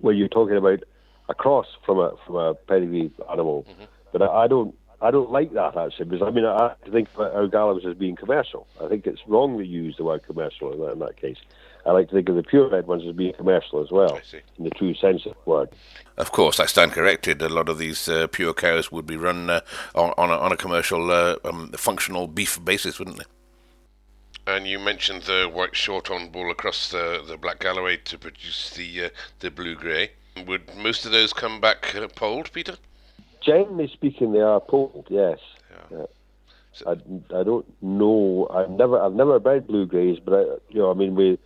[0.00, 0.80] where you're talking about
[1.28, 3.86] a cross from a from a pedigree animal, Mhm.
[4.12, 7.34] but I, I don't I don't like that actually because I mean I think about
[7.34, 8.66] our Galloways as being commercial.
[8.80, 11.38] I think it's wrongly used the word commercial in that, in that case.
[11.86, 14.40] I like to think of the purebred ones as being commercial as well, I see.
[14.58, 15.68] in the true sense of the word.
[16.16, 17.40] Of course, I stand corrected.
[17.42, 19.60] A lot of these uh, pure cows would be run uh,
[19.94, 23.24] on, on, a, on a commercial, uh, um, functional beef basis, wouldn't they?
[24.52, 28.70] And you mentioned the white short shorthorn bull across the, the Black Galloway to produce
[28.70, 29.08] the uh,
[29.40, 30.12] the blue grey.
[30.46, 32.76] Would most of those come back uh, polled, Peter?
[33.40, 35.06] Generally speaking, they are polled.
[35.08, 35.38] Yes.
[35.70, 35.98] Yeah.
[35.98, 36.06] Yeah.
[36.72, 38.46] So- I, I don't know.
[38.50, 41.38] I've never I've never bred blue greys, but I, you know I mean we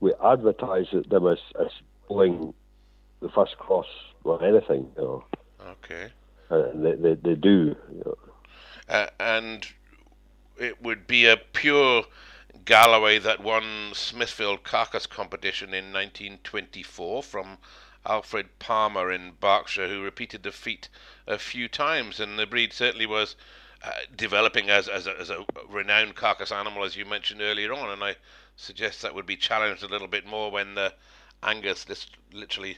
[0.00, 1.70] we advertise them as as
[2.06, 2.54] pulling
[3.20, 3.86] the first cross
[4.24, 4.90] or anything.
[4.96, 5.24] You know,
[5.60, 6.12] Okay.
[6.50, 7.76] and they they, they do.
[7.92, 8.16] You know.
[8.88, 9.66] Uh, and
[10.58, 12.04] it would be a pure
[12.64, 17.58] Galloway that won Smithfield Carcass competition in 1924 from
[18.06, 20.88] Alfred Palmer in Berkshire, who repeated the feat
[21.26, 23.36] a few times, and the breed certainly was
[23.82, 27.90] uh, developing as as a, as a renowned carcass animal, as you mentioned earlier on.
[27.90, 28.16] And I
[28.58, 30.92] suggest that would be challenged a little bit more when the
[31.42, 31.86] Angus
[32.32, 32.76] literally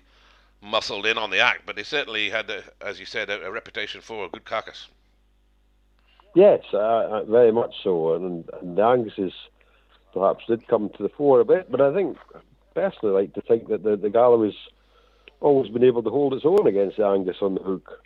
[0.60, 3.50] muscled in on the act, but they certainly had, a, as you said, a, a
[3.50, 4.88] reputation for a good carcass.
[6.34, 9.32] Yes, uh, uh, very much so, and, and the Angus's
[10.12, 12.16] perhaps did come to the fore a bit, but I think
[12.74, 14.54] personally like to think that the the Galloway's
[15.40, 18.02] always been able to hold its own against the Angus on the hook.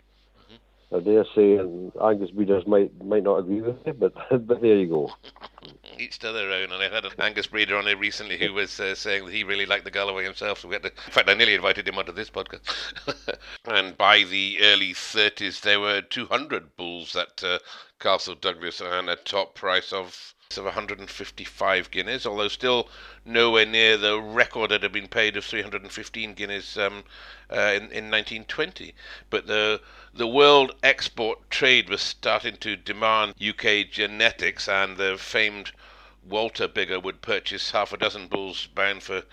[0.95, 4.13] I dare say, and Angus breeders might might not agree with me, but
[4.47, 5.11] but there you go.
[5.99, 6.71] each to their own.
[6.71, 9.43] And I had an Angus breeder on here recently who was uh, saying that he
[9.43, 10.59] really liked the Galloway himself.
[10.59, 12.61] So we had to, in fact, I nearly invited him onto this podcast.
[13.65, 17.59] and by the early 30s, there were 200 bulls at uh,
[17.99, 22.87] Castle Douglas and a top price of of 155 guineas, although still
[23.25, 27.03] nowhere near the record that had been paid of 315 guineas um,
[27.51, 28.93] uh, in, in 1920.
[29.31, 29.81] But the
[30.13, 35.71] the world export trade was starting to demand UK genetics, and the famed
[36.23, 39.23] Walter Biggar would purchase half a dozen bulls bound for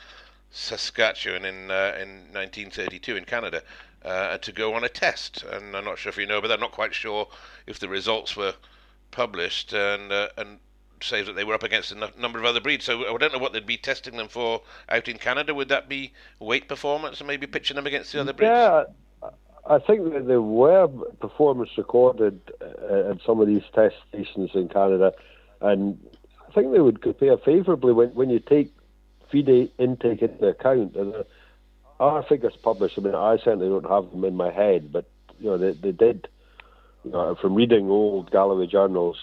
[0.51, 3.62] Saskatchewan in uh, in 1932 in Canada
[4.03, 5.42] uh, to go on a test.
[5.44, 7.29] And I'm not sure if you know, but I'm not quite sure
[7.66, 8.55] if the results were
[9.11, 10.59] published and uh, and
[11.02, 12.84] say that they were up against a number of other breeds.
[12.84, 15.54] So I don't know what they'd be testing them for out in Canada.
[15.54, 18.50] Would that be weight performance and maybe pitching them against the other breeds?
[18.50, 18.84] Yeah,
[19.66, 20.88] I think that there were
[21.20, 25.12] performance recorded uh, at some of these test stations in Canada,
[25.60, 25.98] and
[26.48, 28.74] I think they would compare favourably when, when you take
[29.30, 30.96] feed intake into account.
[30.96, 31.22] And uh,
[32.00, 35.46] our figures published, I mean, I certainly don't have them in my head, but you
[35.46, 36.28] know, they, they did.
[37.04, 39.16] You know, from reading old Galloway journals,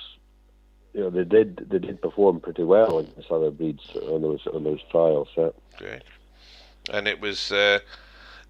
[0.99, 4.65] you know, they did they did perform pretty well against other breeds on those on
[4.65, 5.29] those trials.
[5.38, 5.51] Yeah.
[5.77, 6.03] Great,
[6.91, 7.79] and it was uh,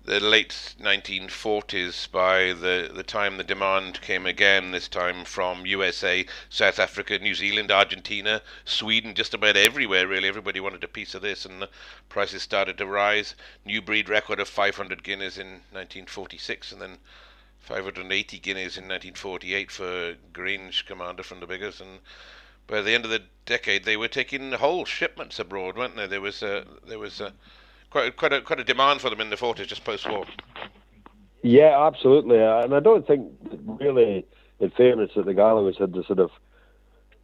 [0.05, 4.71] the late 1940s by the the time the demand came again.
[4.71, 10.07] This time from USA, South Africa, New Zealand, Argentina, Sweden, just about everywhere.
[10.07, 11.69] Really, everybody wanted a piece of this, and the
[12.09, 13.35] prices started to rise.
[13.63, 16.97] New breed record of 500 guineas in 1946, and then
[17.59, 21.99] 580 guineas in 1948 for Grange Commander from the Biggars, and
[22.69, 26.07] by the end of the decade they were taking whole shipments abroad, weren't they?
[26.07, 27.33] There was a there was a
[27.89, 30.25] quite quite a quite a demand for them in the 40s, just post-war.
[31.41, 33.31] Yeah, absolutely, uh, and I don't think
[33.79, 34.25] really,
[34.59, 36.31] in fairness, that the Galloways had the sort of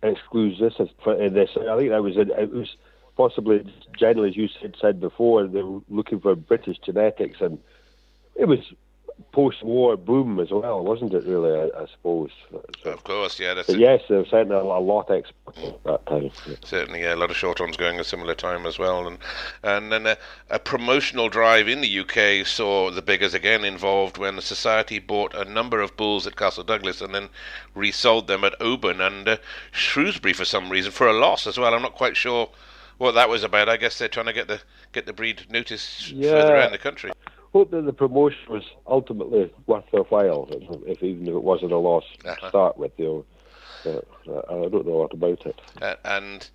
[0.02, 0.72] exclusive
[1.06, 1.52] in this.
[1.56, 2.76] I think that was it was
[3.18, 3.64] possibly
[3.98, 7.60] generally as you said said before, they were looking for British genetics, and
[8.36, 8.60] it was
[9.32, 11.24] post-war boom as well, wasn't it?
[11.26, 12.32] Really, I, I suppose.
[12.84, 13.54] So, of course, yeah.
[13.54, 16.32] That's yes, there was certainly a, a lot exported at that time.
[16.48, 16.56] Yeah.
[16.64, 19.18] Certainly, yeah, a lot of shorthorns going a similar time as well, and
[19.64, 20.18] and then a,
[20.50, 25.34] a, promotional drive in the UK saw the Biggars again involved when the society bought
[25.34, 27.30] a number of bulls at Castle Douglas and then
[27.74, 29.38] resold them at Oban and uh,
[29.72, 31.74] Shrewsbury for some reason for a loss as well.
[31.74, 32.50] I'm not quite sure
[32.98, 33.70] what that was about.
[33.70, 36.32] I guess they're trying to get the get the breed noticed yeah.
[36.32, 37.12] further around the country
[37.56, 40.46] hope that the promotion was ultimately worth their while,
[40.86, 42.36] if even if it wasn't a loss uh-huh.
[42.36, 42.92] to start with.
[42.98, 43.26] You
[43.86, 45.62] know, uh, I don't know a lot about it.
[45.82, 46.50] Uh, and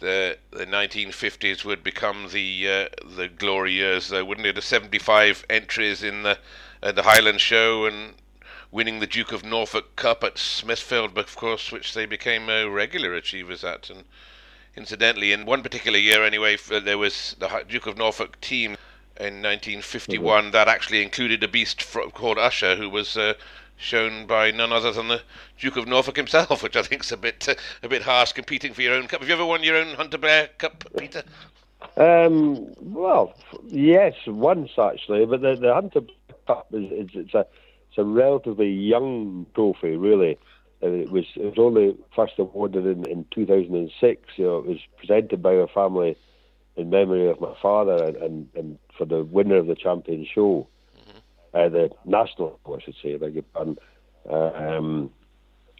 [0.00, 4.54] the the 1950s would become the uh, the glory years, though, wouldn't it?
[4.54, 6.38] The 75 entries in the
[6.82, 8.12] uh, the Highland Show and
[8.70, 13.14] winning the Duke of Norfolk Cup at Smithfield, of course, which they became uh, regular
[13.14, 13.88] achievers at.
[13.88, 14.04] And
[14.76, 18.76] incidentally, in one particular year, anyway, there was the Duke of Norfolk team
[19.18, 20.50] in 1951 mm-hmm.
[20.52, 23.34] that actually included a beast called Usher, who was uh,
[23.76, 25.22] shown by none other than the
[25.58, 28.72] Duke of Norfolk himself, which I think is a bit uh, a bit harsh competing
[28.72, 29.20] for your own cup.
[29.20, 31.22] Have you ever won your own Hunter Blair Cup, Peter?
[31.96, 33.34] Um, well,
[33.66, 36.02] yes, once actually, but the, the Hunter
[36.46, 37.46] Cup is, is it's a
[37.88, 40.38] it's a relatively young trophy, really.
[40.80, 44.22] It was it was only first awarded in, in 2006.
[44.36, 46.16] You know, it was presented by a family
[46.76, 50.68] in memory of my father and, and, and for the winner of the champion show,
[50.96, 51.18] mm-hmm.
[51.56, 53.76] uh, the national, I should say, beg your pardon.
[54.28, 55.10] Uh, um,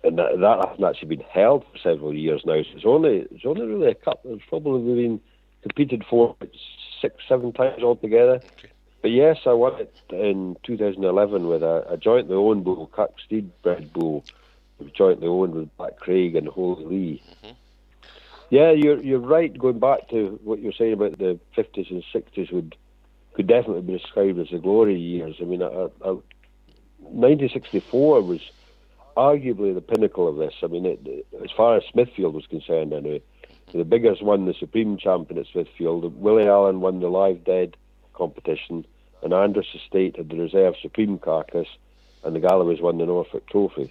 [0.03, 2.61] and that, that hasn't actually been held for several years now.
[2.63, 4.35] So it's only it's only really a couple.
[4.35, 5.21] It's probably been
[5.63, 6.37] competed for
[7.01, 8.41] six, seven times altogether.
[8.59, 8.73] Okay.
[9.01, 13.93] But yes, I won it in 2011 with a, a jointly owned bull, Kirksteed bred
[13.93, 14.25] bull,
[14.97, 17.23] jointly owned with Black Craig and Holy Lee.
[17.29, 17.53] Mm-hmm.
[18.51, 19.57] Yeah, you're you're right.
[19.57, 22.77] Going back to what you're saying about the 50s and 60s would
[23.35, 25.37] could definitely be described as the glory years.
[25.41, 28.41] I mean, 1964 was
[29.17, 30.55] arguably the pinnacle of this.
[30.63, 33.23] I mean, it, as far as Smithfield was concerned, anyway,
[33.73, 36.21] the Biggars won the Supreme Champion at Smithfield.
[36.21, 37.77] Willie Allen won the Live Dead
[38.13, 38.85] competition,
[39.23, 41.69] and Andros Estate had the Reserve Supreme Carcass,
[42.25, 43.91] and the Galloways won the Norfolk Trophy.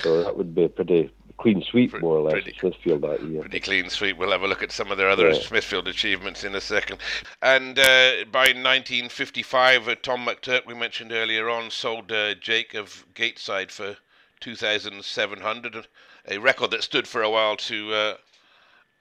[0.00, 3.22] So that would be a pretty clean sweep, pretty, more or less, pretty, Smithfield that
[3.22, 3.40] year.
[3.40, 4.16] Pretty clean sweep.
[4.16, 5.40] We'll have a look at some of their other yeah.
[5.40, 6.98] Smithfield achievements in a second.
[7.42, 13.04] And uh, by 1955, uh, Tom McTurk, we mentioned earlier on, sold uh, Jake of
[13.14, 13.96] Gateside for
[14.40, 15.86] 2,700,
[16.28, 18.14] a record that stood for a while to uh,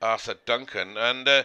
[0.01, 0.97] Arthur Duncan.
[0.97, 1.43] And uh,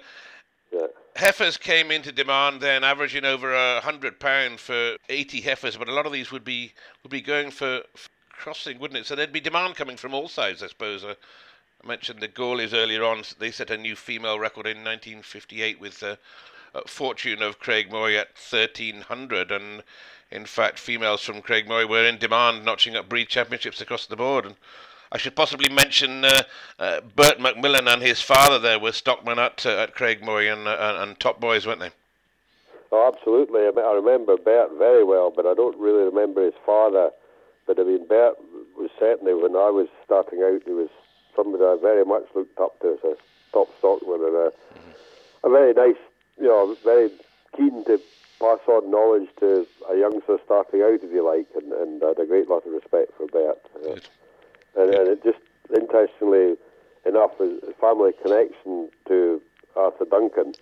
[0.73, 0.87] yeah.
[1.17, 5.95] heifers came into demand then, averaging over a hundred pound for 80 heifers, but a
[5.95, 6.73] lot of these would be
[7.03, 8.09] would be going for, for
[8.41, 9.07] crossing, wouldn't it?
[9.07, 11.05] So there'd be demand coming from all sides, I suppose.
[11.05, 11.15] Uh,
[11.85, 13.23] I mentioned the Gourlays earlier on.
[13.39, 16.19] They set a new female record in 1958 with the
[16.75, 19.83] uh, fortune of Craigmoy at 1300, and
[20.31, 24.47] in fact, females from Craigmoy were in demand, notching up breed championships across the board.
[24.47, 24.57] And
[25.13, 26.43] I should possibly mention uh,
[26.79, 31.03] uh, Bert McMillan and his father there were stockmen at uh, at Craigmoy and, uh,
[31.03, 31.91] and top boys, weren't they?
[32.91, 33.61] Oh, absolutely.
[33.61, 37.11] I remember Bert very well, but I don't really remember his father.
[37.71, 38.35] But I mean, Bert
[38.77, 40.89] was certainly when I was starting out, he was
[41.37, 43.15] somebody I very much looked up to as a
[43.53, 44.53] top stockman and a,
[45.45, 46.03] a very nice,
[46.37, 47.11] you know, very
[47.57, 48.01] keen to
[48.41, 52.19] pass on knowledge to a youngster starting out, if you like, and, and I had
[52.19, 53.63] a great lot of respect for Bert.
[53.87, 54.01] Uh,
[54.75, 55.39] and, and it just,
[55.73, 56.57] interestingly
[57.07, 59.41] enough, his family connection to
[59.77, 60.55] Arthur Duncan,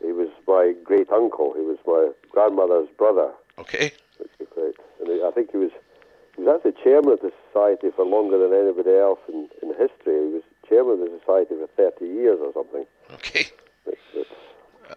[0.00, 1.52] he was my great uncle.
[1.52, 3.30] He was my grandmother's brother.
[3.58, 3.92] Okay.
[4.16, 4.76] Which is great.
[5.00, 5.70] And he, I think he was
[6.36, 10.28] he was actually chairman of the society for longer than anybody else in, in history.
[10.28, 12.86] He was chairman of the society for 30 years or something.
[13.14, 13.46] Okay.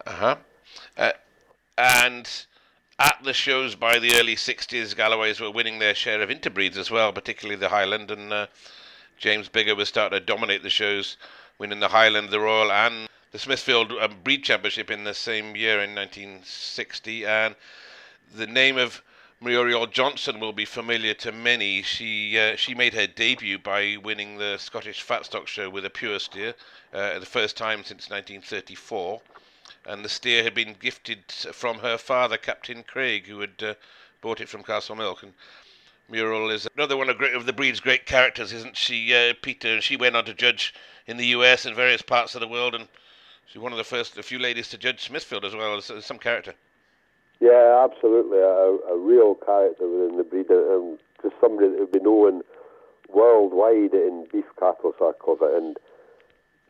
[0.06, 0.36] Uh-huh.
[0.96, 1.12] Uh,
[1.78, 2.46] and
[2.98, 6.90] at the shows by the early 60s, Galloways were winning their share of interbreeds as
[6.90, 8.46] well, particularly the Highland, and uh,
[9.18, 11.16] James Biggar was starting to dominate the shows,
[11.58, 15.82] winning the Highland, the Royal, and the Smithfield um, Breed Championship in the same year
[15.82, 17.24] in 1960.
[17.24, 17.54] And
[18.34, 19.02] the name of
[19.40, 21.82] Muriel Johnson will be familiar to many.
[21.82, 25.90] She uh, she made her debut by winning the Scottish Fat Stock Show with a
[25.90, 26.54] pure steer,
[26.92, 29.22] uh, the first time since 1934
[29.86, 33.74] and the steer had been gifted from her father, Captain Craig, who had uh,
[34.20, 35.22] bought it from Castlemilk.
[35.22, 35.32] And
[36.08, 39.74] Muriel is another one of, of the breed's great characters, isn't she, uh, Peter?
[39.74, 40.74] And she went on to judge
[41.06, 42.88] in the US and various parts of the world, and
[43.46, 46.18] she's one of the first, a few ladies to judge Smithfield as well as some
[46.18, 46.54] character.
[47.40, 52.00] Yeah, absolutely, a, a real character within the breed, um, just somebody that would be
[52.00, 52.42] known
[53.08, 55.76] worldwide in beef cattle circles, and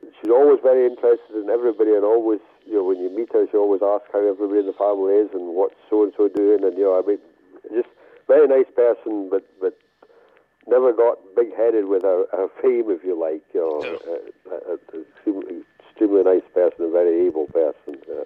[0.01, 3.57] she's always very interested in everybody and always, you know, when you meet her, she
[3.57, 6.65] always asks how everybody in the family is and what's so and so doing.
[6.65, 7.19] And, you know, I mean,
[7.75, 7.89] just
[8.27, 9.77] very nice person, but, but
[10.67, 13.43] never got big headed with her, her fame, if you like.
[13.53, 13.99] You know, no.
[14.53, 18.01] uh, uh, extremely, extremely nice person, a very able person.
[18.09, 18.25] Uh,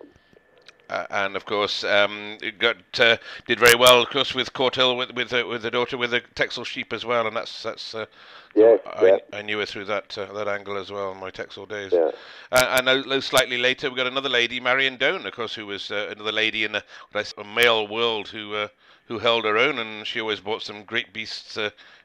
[0.95, 5.13] uh, and of course, um, got uh, did very well, of course, with Courthill with
[5.13, 7.95] with, uh, with the daughter with the Texel sheep as well, and that's that's.
[7.95, 8.07] Uh,
[8.55, 9.17] yes, I, yeah.
[9.33, 11.93] I knew her through that uh, that angle as well in my Texel days.
[11.93, 12.11] Yeah.
[12.53, 16.33] Uh, and slightly later, we got another lady, Marion Doan, of course, who was another
[16.33, 16.83] lady in a,
[17.15, 18.69] a male world who
[19.07, 21.59] who held her own, and she always brought some great beasts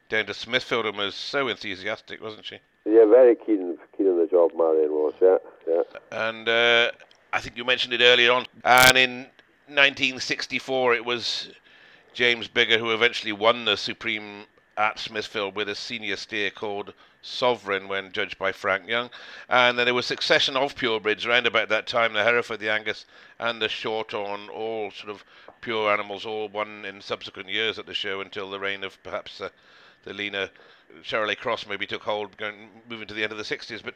[0.10, 2.60] down to Smithfield and was so enthusiastic, wasn't she?
[2.86, 5.13] Yeah, very keen keen on the job, Marion was.
[5.21, 5.84] Yeah, yeah.
[6.12, 6.47] And
[7.32, 8.46] I think you mentioned it earlier on.
[8.63, 9.20] And in
[9.68, 11.50] 1964, it was
[12.13, 14.46] James Biggar who eventually won the Supreme
[14.78, 19.10] at Smithfield with a senior steer called Sovereign when judged by Frank Young.
[19.50, 23.06] And then there was succession of purebreds around about that time the Hereford, the Angus,
[23.38, 25.24] and the Shorthorn, all sort of
[25.62, 29.42] pure animals, all won in subsequent years at the show until the reign of perhaps
[29.42, 29.50] uh,
[30.04, 30.50] the leaner
[31.04, 33.84] Charolais Cross maybe took hold, going, moving to the end of the 60s.
[33.84, 33.96] But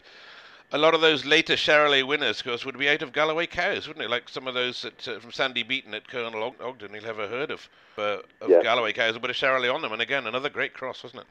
[0.71, 3.87] a lot of those later Charolais winners, of course, would be out of Galloway cows,
[3.87, 4.09] wouldn't it?
[4.09, 7.51] Like some of those at, uh, from Sandy Beaton at Colonel Ogden, you'll ever heard
[7.51, 8.63] of, uh, of yes.
[8.63, 9.91] Galloway cows, but a Charolais on them.
[9.91, 11.27] And again, another great cross, wasn't it?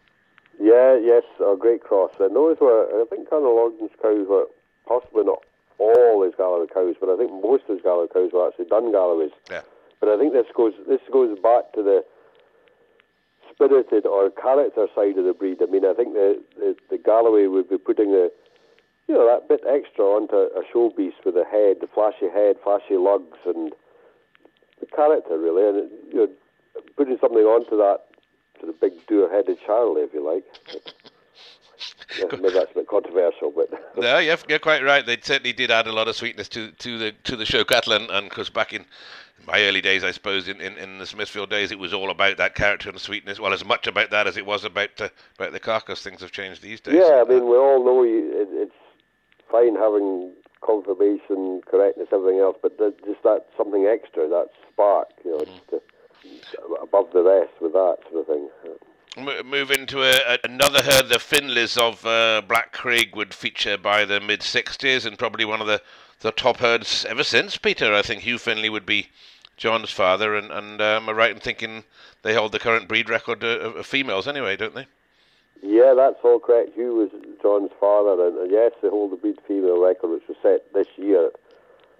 [0.60, 2.12] Yeah, yes, a great cross.
[2.20, 4.46] And those were, I think Colonel Ogden's cows were
[4.86, 5.42] possibly not
[5.78, 8.92] all his Galloway cows, but I think most of his Galloway cows were actually Dun
[8.92, 9.32] Galloways.
[9.50, 9.62] Yeah.
[9.98, 12.04] But I think this goes this goes back to the
[13.50, 15.58] spirited or character side of the breed.
[15.62, 18.32] I mean, I think the, the, the Galloway would be putting the
[19.12, 22.56] you know, that bit extra onto a show beast with a head, the flashy head,
[22.64, 23.74] flashy lugs, and
[24.80, 26.28] the character really, and you know,
[26.96, 28.06] putting something onto that
[28.58, 30.44] to the big dour-headed Charlie, if you like.
[32.18, 35.04] yeah, maybe that's a bit controversial, but no, you're, you're quite right.
[35.04, 37.92] They certainly did add a lot of sweetness to, to the to the show cattle,
[37.92, 38.86] and because back in
[39.46, 42.36] my early days, I suppose, in, in, in, the Smithfield days, it was all about
[42.36, 43.40] that character and sweetness.
[43.40, 46.02] Well, as much about that as it was about uh, about the carcass.
[46.02, 46.94] Things have changed these days.
[46.94, 48.41] Yeah, I mean, we all know it's
[49.52, 50.32] fine having
[50.64, 55.70] confirmation, correctness, everything else, but just that something extra, that spark, you know, mm.
[55.70, 58.48] just above the rest with that sort of thing.
[59.44, 64.20] Move into a, another herd, the Finleys of uh, Black Craig would feature by the
[64.20, 65.82] mid 60s and probably one of the,
[66.20, 67.94] the top herds ever since, Peter.
[67.94, 69.08] I think Hugh Finley would be
[69.58, 71.84] John's father, and, and uh, am I right in thinking
[72.22, 74.86] they hold the current breed record of, of females anyway, don't they?
[75.62, 76.74] Yeah, that's all correct.
[76.74, 80.36] Hugh was John's father, and, and yes, they hold the breed female record, which was
[80.42, 81.32] set this year at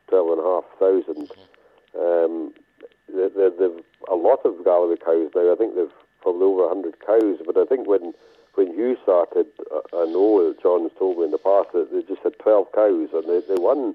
[0.08, 1.30] twelve and a half thousand.
[1.94, 2.52] Um,
[3.06, 5.52] they, they, they've a lot of Galloway cows now.
[5.52, 7.38] I think they've probably over hundred cows.
[7.46, 8.12] But I think when
[8.54, 12.22] when Hugh started, uh, I know John's told me in the past that they just
[12.26, 13.94] had twelve cows, and they, they won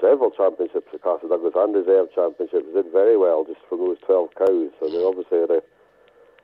[0.00, 2.66] several championships at Castle Douglas and reserve championships.
[2.74, 4.68] They did very well just from those twelve cows.
[4.78, 5.62] So they obviously had a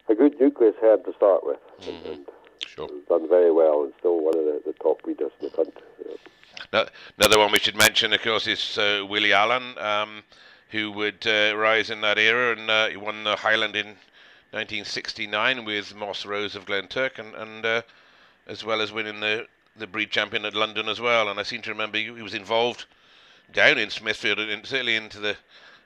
[0.08, 1.58] a good nucleus herd to start with.
[1.80, 2.10] Mm-hmm.
[2.10, 2.26] And,
[2.74, 2.88] Sure.
[3.08, 5.82] Done very well and still one of the, the top breeders in the country.
[6.04, 6.16] Yeah.
[6.72, 6.86] Now,
[7.18, 10.22] another one we should mention, of course, is uh, Willie Allen, um,
[10.70, 13.86] who would uh, rise in that era and uh, he won the Highland in
[14.50, 17.82] 1969 with Moss Rose of Glenturk, and, and uh,
[18.46, 19.46] as well as winning the
[19.76, 21.28] the breed champion at London as well.
[21.28, 22.86] And I seem to remember he was involved
[23.52, 25.36] down in Smithfield, and certainly into the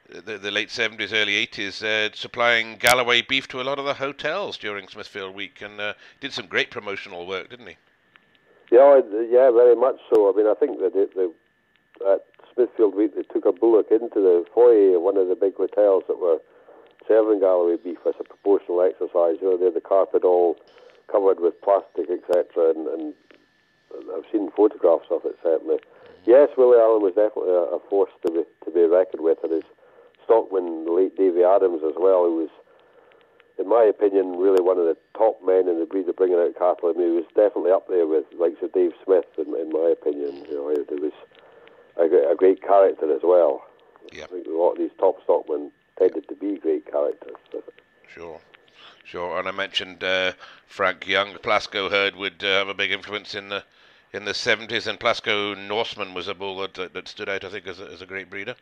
[0.08, 3.94] the, the late 70s, early 80s, uh, supplying Galloway beef to a lot of the
[3.94, 7.76] hotels during Smithfield Week, and uh, did some great promotional work, didn't he?
[8.70, 9.00] Yeah,
[9.30, 10.32] yeah, very much so.
[10.32, 11.32] I mean, I think that it, the,
[12.06, 15.56] at Smithfield Week they took a bullock into the foyer of one of the big
[15.56, 16.38] hotels that were
[17.06, 19.36] serving Galloway beef as a proportional exercise.
[19.40, 20.56] You know, they had the carpet all
[21.10, 23.14] covered with plastic, etc., and, and
[24.14, 25.78] I've seen photographs of it certainly.
[26.26, 29.52] Yes, Willie Allen was definitely a, a force to be to be reckoned with, and
[29.52, 29.64] his
[30.28, 32.52] stockman, the late Davy Adams as well, who was,
[33.58, 36.52] in my opinion, really one of the top men in the breed of bringing out
[36.52, 36.92] cattle.
[36.92, 39.88] I mean, he was definitely up there with like Sir Dave Smith, in, in my
[39.96, 40.44] opinion.
[40.44, 41.16] You know, he was
[41.96, 43.64] a, a great character as well.
[44.12, 44.24] Yeah.
[44.24, 47.40] I think a lot of these top stockmen tended to be great characters.
[48.06, 48.40] Sure.
[49.04, 50.32] Sure, and I mentioned uh,
[50.66, 51.32] Frank Young.
[51.38, 53.64] Plasco herd would uh, have a big influence in the
[54.12, 57.66] in the seventies, and Plasco Norseman was a bull that, that stood out, I think,
[57.66, 58.54] as a, as a great breeder.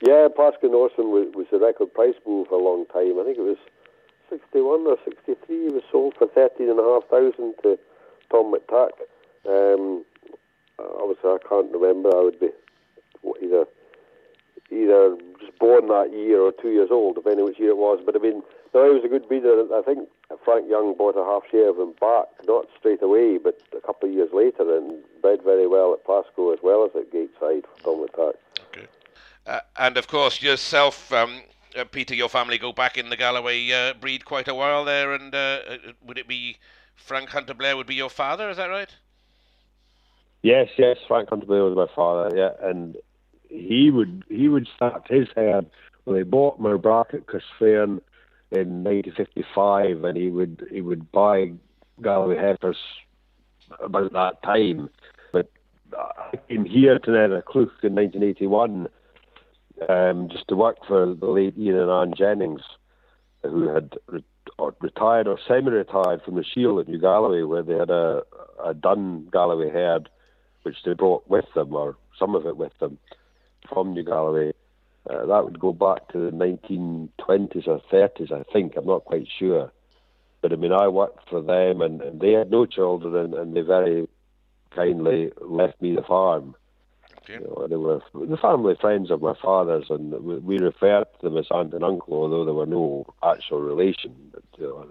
[0.00, 3.18] Yeah, Plasco Norseman was, was the record price bull for a long time.
[3.18, 3.58] I think it was
[4.30, 5.66] sixty-one or sixty-three.
[5.66, 7.78] It was sold for thirteen and a half thousand to
[8.30, 8.94] Tom McTurk.
[9.48, 10.04] Um,
[10.78, 12.14] obviously, I can't remember.
[12.14, 12.50] I would be
[13.42, 13.66] either
[14.70, 18.00] either just born that year or two years old, depending which year it was.
[18.04, 18.42] But I mean,
[18.74, 19.66] no, he was a good breeder.
[19.74, 20.08] I think
[20.44, 24.08] Frank Young bought a half share of him back, not straight away, but a couple
[24.08, 27.82] of years later, and bred very well at Pasco as well as at Gateside for
[27.82, 28.34] Tom McTurk.
[29.48, 31.40] Uh, and of course, yourself, um,
[31.74, 35.14] uh, Peter, your family go back in the Galloway uh, breed quite a while there,
[35.14, 35.76] and uh, uh,
[36.06, 36.58] would it be
[36.94, 38.50] Frank Hunter Blair would be your father?
[38.50, 38.94] Is that right?
[40.42, 40.98] Yes, yes.
[41.08, 42.36] Frank Hunter Blair was my father.
[42.36, 42.96] Yeah, and
[43.48, 45.70] he would he would start his head
[46.04, 48.02] when they bought my at Cusfairn
[48.50, 51.52] in 1955, and he would he would buy
[52.02, 52.76] Galloway heifers
[53.82, 54.90] about that time.
[55.32, 55.50] But
[55.96, 58.88] I came here to Nethercluch in 1981
[59.88, 62.62] um, just to work for the late Ian and Anne Jennings,
[63.42, 64.24] who had re-
[64.58, 68.22] or retired or semi-retired from the Shield at New Galloway, where they had a,
[68.64, 70.08] a dun Galloway herd,
[70.62, 72.98] which they brought with them, or some of it with them,
[73.68, 74.52] from New Galloway.
[75.08, 78.74] Uh, that would go back to the 1920s or 30s, I think.
[78.76, 79.72] I'm not quite sure.
[80.42, 83.56] But I mean, I worked for them, and, and they had no children, and, and
[83.56, 84.08] they very
[84.74, 86.54] kindly left me the farm.
[87.28, 87.40] Okay.
[87.42, 91.28] You know, they were the family friends of my father's, and we, we referred to
[91.28, 94.14] them as aunt and uncle, although there were no actual relation.
[94.32, 94.86] But, you know,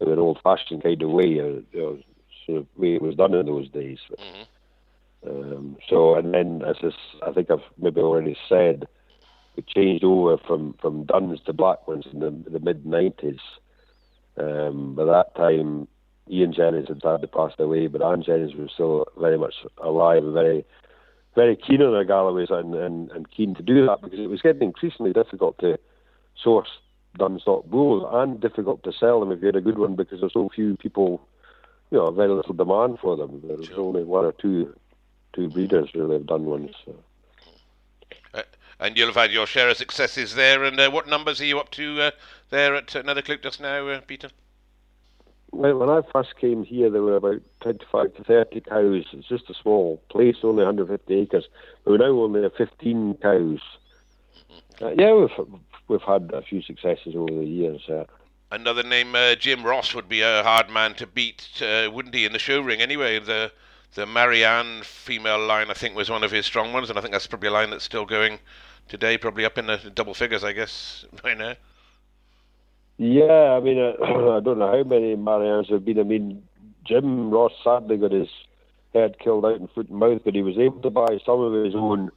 [0.00, 1.98] in an old-fashioned kind of way, uh, you know,
[2.44, 3.98] sort of way it was done in those days.
[4.18, 5.28] Mm-hmm.
[5.28, 6.94] Um, so, and then, as this,
[7.26, 8.86] I think I've maybe already said,
[9.56, 13.40] we changed over from, from Duns to Black ones in the, the mid 90s.
[14.36, 15.88] Um, by that time,
[16.30, 20.34] Ian Jennings had sadly passed away, but Anne Jennings was still very much alive and
[20.34, 20.64] very,
[21.36, 24.42] very keen on her Galloways and, and, and keen to do that because it was
[24.42, 25.78] getting increasingly difficult to
[26.42, 26.70] source
[27.18, 30.32] Dunstock bulls and difficult to sell them if you had a good one because there's
[30.32, 31.20] so few people,
[31.90, 33.42] you know, very little demand for them.
[33.46, 33.80] There's Sure.
[33.80, 34.74] only one or two
[35.34, 36.74] two breeders really have Dun ones.
[36.84, 36.94] So.
[38.32, 38.42] Uh,
[38.80, 40.64] and you'll have had your share of successes there.
[40.64, 42.10] And uh, what numbers are you up to uh,
[42.50, 44.30] there at another Click just now, uh, Peter?
[45.56, 49.06] Well, when I first came here, there were about 25 to 30 cows.
[49.12, 51.48] It's just a small place, only 150 acres.
[51.82, 53.60] But we now only have 15 cows.
[54.82, 55.30] Uh, yeah, we've
[55.88, 57.88] we've had a few successes over the years.
[57.88, 58.04] Uh,
[58.50, 62.26] Another name, uh, Jim Ross, would be a hard man to beat, uh, wouldn't he,
[62.26, 63.18] in the show ring anyway?
[63.18, 63.50] The
[63.94, 67.12] the Marianne female line, I think, was one of his strong ones, and I think
[67.12, 68.40] that's probably a line that's still going
[68.88, 71.54] today, probably up in the double figures, I guess, by now.
[72.98, 73.92] Yeah, I mean, uh,
[74.36, 75.98] I don't know how many Mariannes have been.
[75.98, 76.42] I mean,
[76.84, 78.28] Jim Ross sadly got his
[78.94, 81.64] head killed out in foot and mouth, but he was able to buy some of
[81.64, 82.10] his own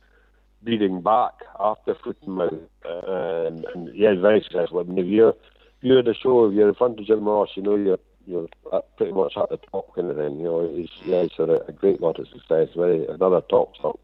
[0.62, 2.54] breeding back after foot and mouth.
[2.86, 4.80] Uh, and, and yeah, very successful.
[4.80, 5.36] I mean, if you're, if
[5.82, 8.48] you're at a show, if you're in front of Jim Ross, you know you're you're
[8.96, 10.38] pretty much at the top kind of thing.
[10.38, 12.70] You know, he's, yeah, he's had a, a great lot of success.
[12.76, 14.00] Very another top stock.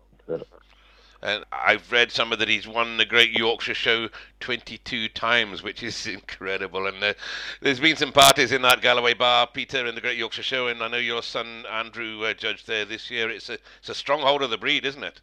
[1.25, 4.09] And I've read somewhere that he's won the Great Yorkshire Show
[4.41, 6.85] 22 times, which is incredible.
[6.85, 7.13] And uh,
[7.61, 10.83] there's been some parties in that Galloway bar, Peter, in the Great Yorkshire Show, and
[10.83, 13.31] I know your son Andrew uh, judged there this year.
[13.31, 15.19] It's a it's a stronghold of the breed, isn't it?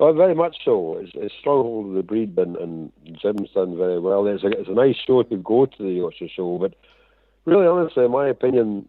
[0.00, 0.98] Well, very much so.
[0.98, 4.26] It's, it's stronghold of the breed, and, and Jim's done very well.
[4.26, 6.74] It's a, it's a nice show to go to the Yorkshire Show, but
[7.44, 8.88] really, honestly, in my opinion,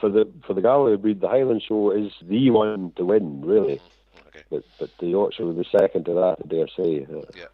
[0.00, 3.76] for the for the Galloway breed, the Highland Show is the one to win, really.
[3.76, 3.95] Mm-hmm.
[4.36, 4.44] Okay.
[4.50, 7.06] But but the Yorkshire would be second to that, I dare say.
[7.34, 7.46] Yeah,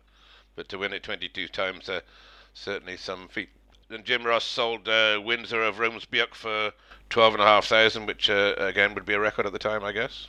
[0.56, 2.00] but to win it 22 times, uh,
[2.54, 3.50] certainly some feat.
[3.90, 6.72] And Jim Ross sold uh, Windsor of Romesbjerg for
[7.10, 9.84] twelve and a half thousand, which uh, again would be a record at the time,
[9.84, 10.28] I guess.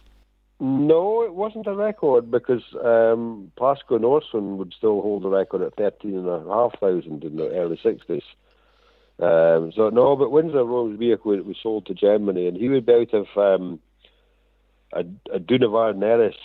[0.59, 5.75] No, it wasn't a record because um, Pasco Norson would still hold the record at
[5.75, 8.23] thirteen and a half thousand in the early sixties.
[9.19, 12.93] Um, so no, but Windsor Romesbjerg was, was sold to Germany, and he would be
[12.93, 13.79] out of um,
[14.95, 16.35] a, a Dunavar Neris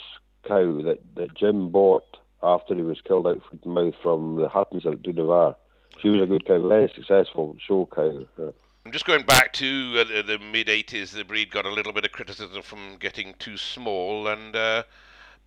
[0.46, 4.86] cow that, that Jim bought after he was killed out and mouth from the Huttons
[4.86, 5.56] at Dunavar.
[6.00, 8.26] She was a good cow, very successful show cow.
[8.38, 8.52] Uh,
[8.86, 11.12] I'm just going back to uh, the, the mid 80s.
[11.12, 14.84] The breed got a little bit of criticism from getting too small, and uh,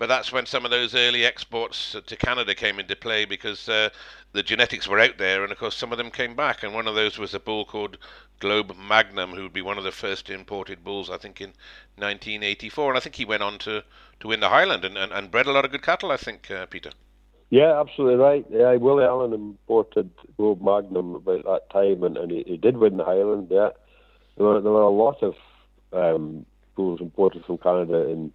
[0.01, 3.87] but that's when some of those early exports to Canada came into play because uh,
[4.31, 6.63] the genetics were out there, and of course some of them came back.
[6.63, 7.99] And one of those was a bull called
[8.39, 11.49] Globe Magnum, who would be one of the first imported bulls, I think, in
[11.97, 12.89] 1984.
[12.89, 13.83] And I think he went on to,
[14.21, 16.09] to win the Highland and, and, and bred a lot of good cattle.
[16.09, 16.89] I think, uh, Peter.
[17.51, 18.43] Yeah, absolutely right.
[18.49, 22.97] Yeah, Willie Allen imported Globe Magnum about that time, and, and he, he did win
[22.97, 23.49] the Highland.
[23.51, 23.69] Yeah,
[24.35, 25.35] there were, there were a lot of
[25.93, 28.33] um, bulls imported from Canada in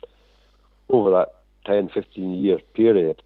[0.88, 1.35] over that
[1.66, 3.22] 10, 15 year period.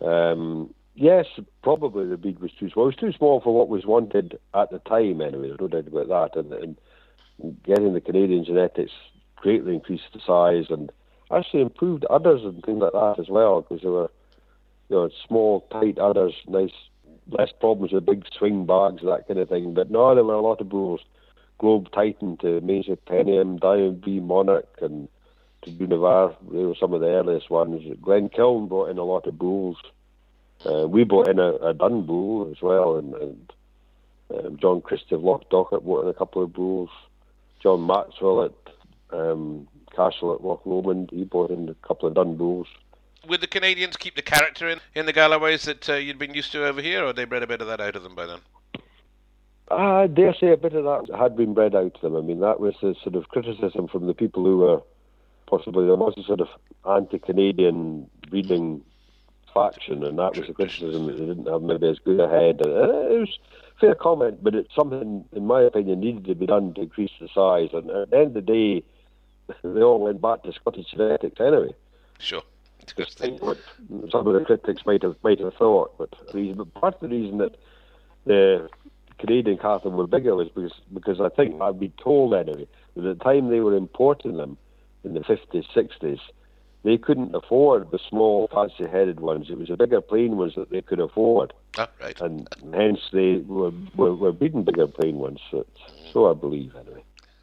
[0.00, 1.26] Um, yes,
[1.62, 2.84] probably the breed was too small.
[2.88, 5.48] It was too small for what was wanted at the time, anyway.
[5.48, 6.38] There's no doubt about that.
[6.38, 8.92] And, and getting the Canadian genetics
[9.36, 10.90] greatly increased the size and
[11.32, 14.10] actually improved udders and things like that as well, because there were
[14.88, 16.72] you know, small, tight udders, nice,
[17.28, 19.74] less problems with big swing bags, that kind of thing.
[19.74, 21.00] But no, there were a lot of bulls.
[21.58, 25.08] Globe Titan to Major Penium, Diamond B Monarch, and
[25.64, 26.36] to.
[26.50, 27.82] They were some of the earliest ones.
[28.02, 29.76] Glen Kiln brought in a lot of bulls.
[30.64, 33.52] Uh, we brought in a, a Dun bull as well, and, and
[34.34, 36.90] um, John Christie of Loch Docket brought in a couple of bulls.
[37.62, 42.36] John Maxwell at um, Castle at Loch Lomond, he brought in a couple of Dun
[42.36, 42.68] bulls
[43.28, 46.52] would the Canadians keep the character in, in the Galloways that uh, you'd been used
[46.52, 48.40] to over here, or they bred a bit of that out of them by then?
[49.70, 52.16] I dare say a bit of that had been bred out of them.
[52.16, 54.82] I mean, that was the sort of criticism from the people who were
[55.56, 56.48] possibly there was a sort of
[56.88, 58.82] anti-Canadian breeding
[59.52, 62.60] faction, and that was a criticism that they didn't have maybe as good a head.
[62.60, 63.38] And it was
[63.80, 67.28] fair comment, but it's something, in my opinion, needed to be done to increase the
[67.28, 67.70] size.
[67.72, 68.82] And at the end of the day,
[69.62, 71.74] they all went back to Scottish genetics anyway.
[72.18, 72.42] Sure
[73.40, 73.58] what
[74.10, 75.96] some of the critics might have might have thought.
[75.96, 77.56] But, but part of the reason that
[78.26, 78.68] the
[79.18, 83.18] Canadian cattle were bigger was because because I think I've been told anyway that at
[83.18, 84.58] the time they were importing them
[85.04, 86.20] in the 50s, 60s,
[86.84, 89.48] they couldn't afford the small, fancy-headed ones.
[89.50, 91.52] It was the bigger plain ones that they could afford.
[91.78, 92.20] Ah, right.
[92.20, 95.40] And hence they were, were, were breeding bigger plain ones.
[95.50, 95.66] So,
[96.12, 97.02] so I believe, anyway.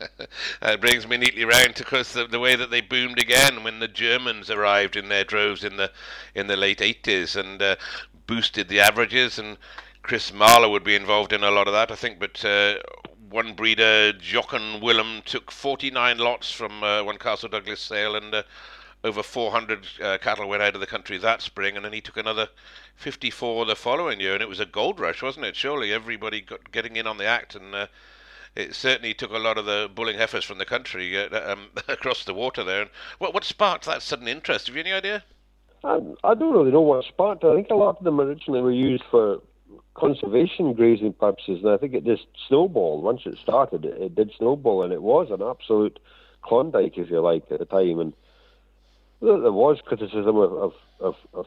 [0.62, 3.80] it brings me neatly round to course the, the, way that they boomed again when
[3.80, 5.92] the Germans arrived in their droves in the
[6.34, 7.76] in the late 80s and uh,
[8.26, 9.58] boosted the averages and
[10.02, 12.78] Chris Marler would be involved in a lot of that I think but uh,
[13.32, 18.44] one breeder Jochen Willem took 49 lots from uh, one Castle Douglas sale and uh,
[19.04, 22.18] over 400 uh, cattle went out of the country that spring, and then he took
[22.18, 22.50] another
[22.96, 25.56] 54 the following year, and it was a gold rush, wasn't it?
[25.56, 27.88] Surely everybody got getting in on the act, and uh,
[28.56, 32.24] it certainly took a lot of the bulling heifers from the country uh, um, across
[32.26, 32.82] the water there.
[32.82, 34.68] And what, what sparked that sudden interest?
[34.68, 35.24] Have you any idea?
[35.84, 37.44] I, I don't really know what sparked.
[37.44, 39.42] I think a lot of them originally were used for
[39.96, 43.04] conservation grazing purposes, and I think it just snowballed.
[43.04, 46.00] Once it started, it, it did snowball, and it was an absolute
[46.44, 48.00] Klondike, if you like, at the time.
[48.00, 48.14] And
[49.22, 51.46] there was criticism of, of, of, of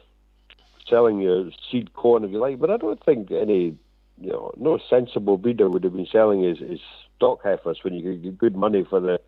[0.89, 3.77] selling your seed corn, if you like, but I don't think any
[4.19, 6.79] you know, no sensible breeder would have been selling his, his
[7.15, 9.19] stock heifers when you could get good money for the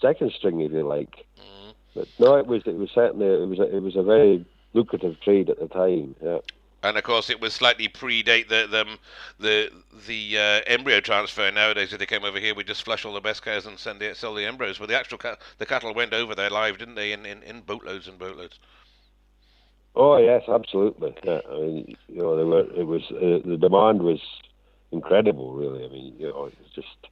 [0.00, 1.26] second string, if you like.
[1.38, 1.74] Mm.
[1.94, 4.44] But no, it was it was certainly it was a, it was a very
[4.74, 6.14] lucrative trade at the time.
[6.22, 6.38] Yeah.
[6.82, 8.98] And of course, it was slightly predate the the
[9.40, 9.70] the,
[10.06, 11.50] the uh, embryo transfer.
[11.50, 14.00] Nowadays, if they came over here, we just flush all the best cows and send
[14.00, 14.78] the, sell the embryos.
[14.78, 17.12] But the actual ca- the cattle went over there live, didn't they?
[17.12, 18.58] In, in, in boatloads and boatloads.
[19.96, 21.16] Oh yes, absolutely.
[21.24, 24.20] Yeah, I mean, you know, were, it was uh, the demand was
[24.92, 25.54] incredible.
[25.54, 27.08] Really, I mean, you know, it's just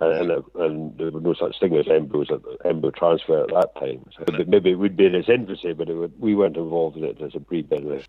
[0.00, 3.50] and and, and there was no such thing as embryos at the, embryo transfer at
[3.50, 4.04] that time.
[4.16, 7.20] So maybe it would be in its infancy, but would, we weren't involved in it
[7.20, 8.04] as a breed anyway.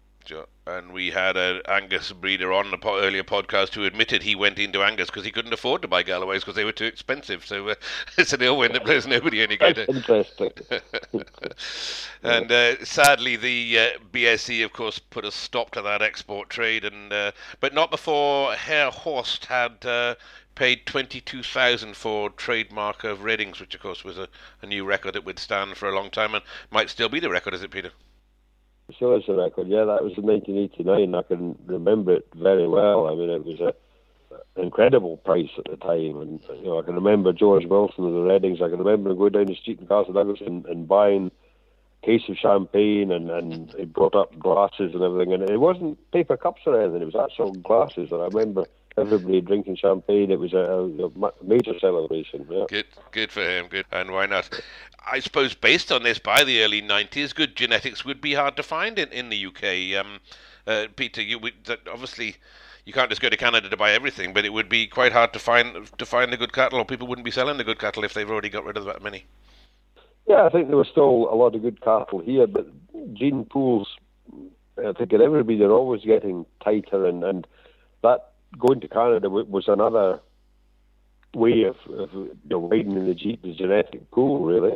[0.66, 4.60] And we had an Angus breeder on the po- earlier podcast who admitted he went
[4.60, 7.46] into Angus because he couldn't afford to buy Galloways because they were too expensive.
[7.46, 7.76] So uh,
[8.18, 9.78] it's an ill wind that blows nobody any good.
[9.78, 10.52] Interesting.
[12.24, 16.84] and uh, sadly, the uh, BSE, of course, put a stop to that export trade,
[16.84, 20.16] and uh, but not before Herr Horst had uh,
[20.56, 24.28] paid 22000 for trademark of Readings, which of course was a,
[24.62, 27.30] a new record that would stand for a long time and might still be the
[27.30, 27.92] record, is it, Peter?
[28.96, 29.84] Still is a record, yeah.
[29.84, 31.14] That was in 1989.
[31.14, 33.08] I can remember it very well.
[33.08, 33.74] I mean, it was a
[34.56, 36.22] incredible price at the time.
[36.22, 38.62] And you know, I can remember George Wilson of the Readings.
[38.62, 41.32] I can remember going down the street in Castle Douglas and, and buying
[42.02, 45.34] a case of champagne, and and he brought up glasses and everything.
[45.34, 48.12] And it wasn't paper cups or anything; it was actual glasses.
[48.12, 48.66] And I remember
[48.98, 50.32] everybody drinking champagne.
[50.32, 50.90] It was a,
[51.22, 52.48] a major celebration.
[52.50, 52.66] Yeah.
[52.68, 53.68] Good, good for him.
[53.68, 54.50] Good, and why not?
[55.10, 58.64] I suppose based on this, by the early '90s, good genetics would be hard to
[58.64, 60.00] find in in the UK.
[60.00, 60.20] Um,
[60.66, 62.36] uh, Peter, you that obviously
[62.86, 65.34] you can't just go to Canada to buy everything, but it would be quite hard
[65.34, 68.04] to find to find the good cattle, or people wouldn't be selling the good cattle
[68.04, 69.26] if they've already got rid of that many.
[70.28, 72.68] Yeah, I think there was still a lot of good cattle here, but
[73.14, 73.88] gene pools,
[74.78, 77.48] I think in every breed, are always getting tighter, and, and
[78.04, 80.20] that going to Canada was another
[81.34, 84.74] way of, of you know, widening the, G, the genetic pool, really.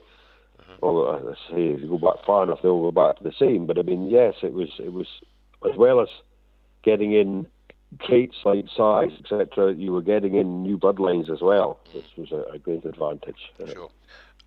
[0.59, 0.73] Uh-huh.
[0.81, 3.65] Well, I say if you go back far enough, they'll go back to the same.
[3.65, 5.07] But I mean, yes, it was it was
[5.69, 6.09] as well as
[6.83, 7.47] getting in
[7.99, 12.53] traits like size, etc., you were getting in new bloodlines as well, which was a,
[12.53, 13.51] a great advantage.
[13.67, 13.89] Sure.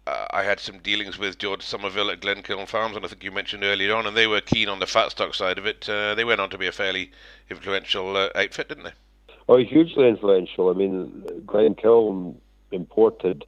[0.07, 3.31] Uh, I had some dealings with George Somerville at Glenkiln Farms, and I think you
[3.31, 5.89] mentioned earlier on, and they were keen on the fat stock side of it.
[5.89, 7.11] Uh, they went on to be a fairly
[7.49, 8.93] influential uh, outfit, didn't they?
[9.49, 10.70] Oh, hugely influential.
[10.70, 12.36] I mean, Glenkiln
[12.72, 13.45] imported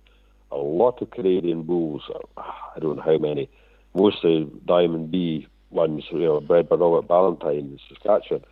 [0.52, 2.02] a lot of Canadian bulls.
[2.36, 3.48] I don't know how many.
[3.94, 8.44] Mostly Diamond B ones, you know, bred by Robert Ballantyne in Saskatchewan.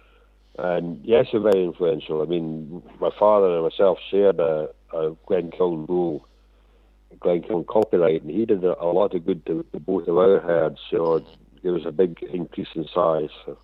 [0.59, 2.23] And yes, they're very influential.
[2.23, 6.27] I mean, my father and myself shared a, a Glenkiln bull,
[7.19, 10.79] Glenkiln copyright, and he did a, lot of good to, both of our herds.
[10.91, 11.27] You know,
[11.63, 13.31] there was a big increase in size.
[13.45, 13.59] So.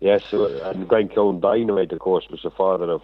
[0.00, 3.02] Yes, and Glenkiln Dynamite, of course, was the father of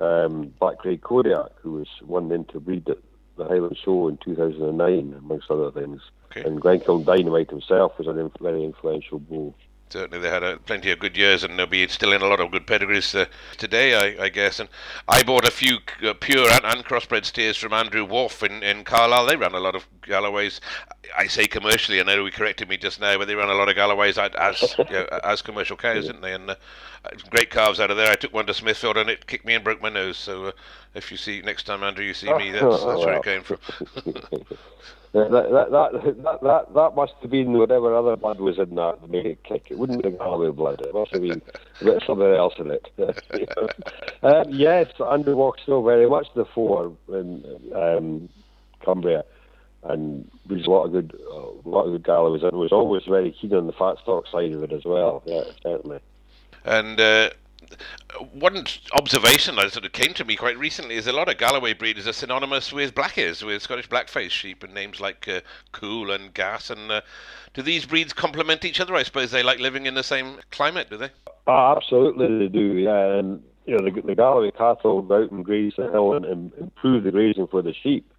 [0.00, 2.98] um, Black Craig Kodiak, who was one into breed at
[3.36, 6.02] the Highland Show in 2009, amongst other things.
[6.30, 6.46] Okay.
[6.46, 9.54] And Glenkiln Dynamite himself was a very influential bull
[9.92, 12.40] certainly they had a, plenty of good years, and they'll be still in a lot
[12.40, 13.26] of good pedigrees uh,
[13.58, 14.58] today, I, I, guess.
[14.58, 14.68] And
[15.06, 18.84] I bought a few uh, pure and, and, crossbred steers from Andrew Wharf in, in
[18.84, 19.26] Carlisle.
[19.26, 20.60] They ran a lot of Galloways.
[21.16, 23.68] I say commercially, I know he corrected me just now, but they ran a lot
[23.68, 26.32] of Galloways as you know, as commercial cows, didn't they?
[26.32, 26.56] And uh,
[27.30, 28.10] great calves out of there.
[28.10, 30.16] I took one to Smithfield, and it kicked me and broke my nose.
[30.16, 30.52] So uh,
[30.94, 33.58] if you see next time, Andrew, you see me, that's, that's where it came from.
[35.12, 39.10] That, that, that, that, that must have been whatever other blood was in that that
[39.10, 39.66] made it kick.
[39.70, 40.80] It wouldn't have been Galloway blood.
[40.80, 41.42] It must have been
[41.82, 42.88] a something else in it.
[44.22, 47.44] um, yes, Andrew Walk still very much the four in
[47.74, 48.30] um,
[48.82, 49.24] Cumbria,
[49.82, 53.32] and there's a lot of good, a lot of good Galloways, and was always very
[53.32, 55.22] keen on the fat stock side of it as well.
[55.26, 56.00] Yeah, certainly.
[56.64, 57.30] And uh,
[58.32, 61.74] one observation that sort of came to me quite recently is a lot of Galloway
[61.74, 65.40] breeders are synonymous with blackers, with Scottish blackface sheep, and names like uh,
[65.72, 66.70] Cool and Gas.
[66.70, 67.00] And uh,
[67.54, 68.94] do these breeds complement each other?
[68.94, 71.10] I suppose they like living in the same climate, do they?
[71.46, 72.78] Oh, absolutely, they do.
[72.78, 76.24] Yeah, and you know the, the Galloway cattle go out and graze the hill and,
[76.24, 78.10] and improve the grazing for the sheep.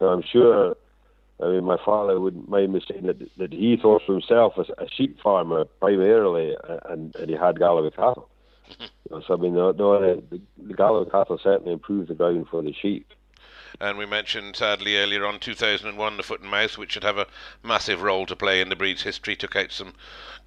[0.00, 0.76] Now, I'm sure.
[1.42, 4.66] I mean, my father wouldn't mind me saying that, that he thought for himself as
[4.76, 6.54] a sheep farmer primarily,
[6.86, 8.28] and, and he had Galloway cattle
[9.10, 13.06] so I mean, the, the, the Galloway cattle certainly improved the ground for the sheep.
[13.80, 17.26] And we mentioned sadly earlier on 2001 the foot and mouth, which should have a
[17.62, 19.94] massive role to play in the breed's history, took out some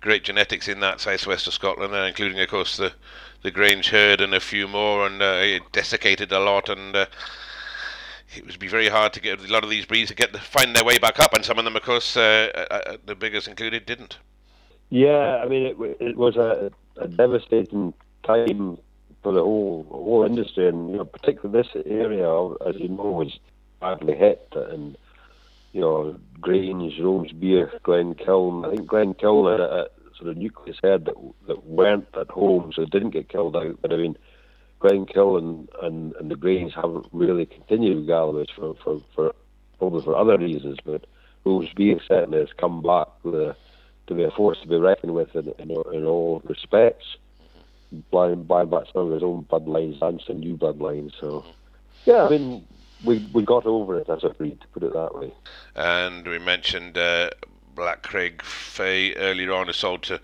[0.02, 2.94] great genetics in that southwest of Scotland, uh, including of course the
[3.42, 6.96] the Grange herd and a few more, and uh, it desiccated a lot and.
[6.96, 7.06] Uh,
[8.36, 10.40] it would be very hard to get a lot of these breeds to get the,
[10.40, 13.14] find their way back up, and some of them, of course, uh, uh, uh the
[13.14, 14.18] biggest included, didn't.
[14.90, 17.94] Yeah, I mean, it, it was a, a devastating
[18.24, 18.78] time
[19.22, 22.30] for the whole whole industry, and you know, particularly this area,
[22.68, 23.40] as you know, was
[23.80, 24.98] badly hit, and
[25.72, 27.00] you know, Grange,
[27.84, 28.66] Glen Kiln.
[28.66, 31.16] I think Glen Kiln had a, a sort of nucleus head that
[31.48, 33.82] that weren't at home, so didn't get killed out.
[33.82, 34.18] But I mean,
[34.84, 39.34] Glenkiln and, and, and the Grange haven't really continued Galloway's for, for, for
[39.80, 41.06] probably for other reasons, but
[41.46, 43.56] Romesbere certainly has come back with a,
[44.08, 47.16] to be a force to be reckoned with in, in, in all respects
[48.12, 51.12] buying, buying back some of his own bloodlines and some new bloodlines.
[51.20, 51.46] So,
[52.06, 52.68] yeah, I mean,
[53.04, 55.34] we we got over it as a breed, to put it that way.
[55.76, 57.30] And we mentioned uh,
[57.76, 60.20] Black Craig Fay earlier on, is sold to.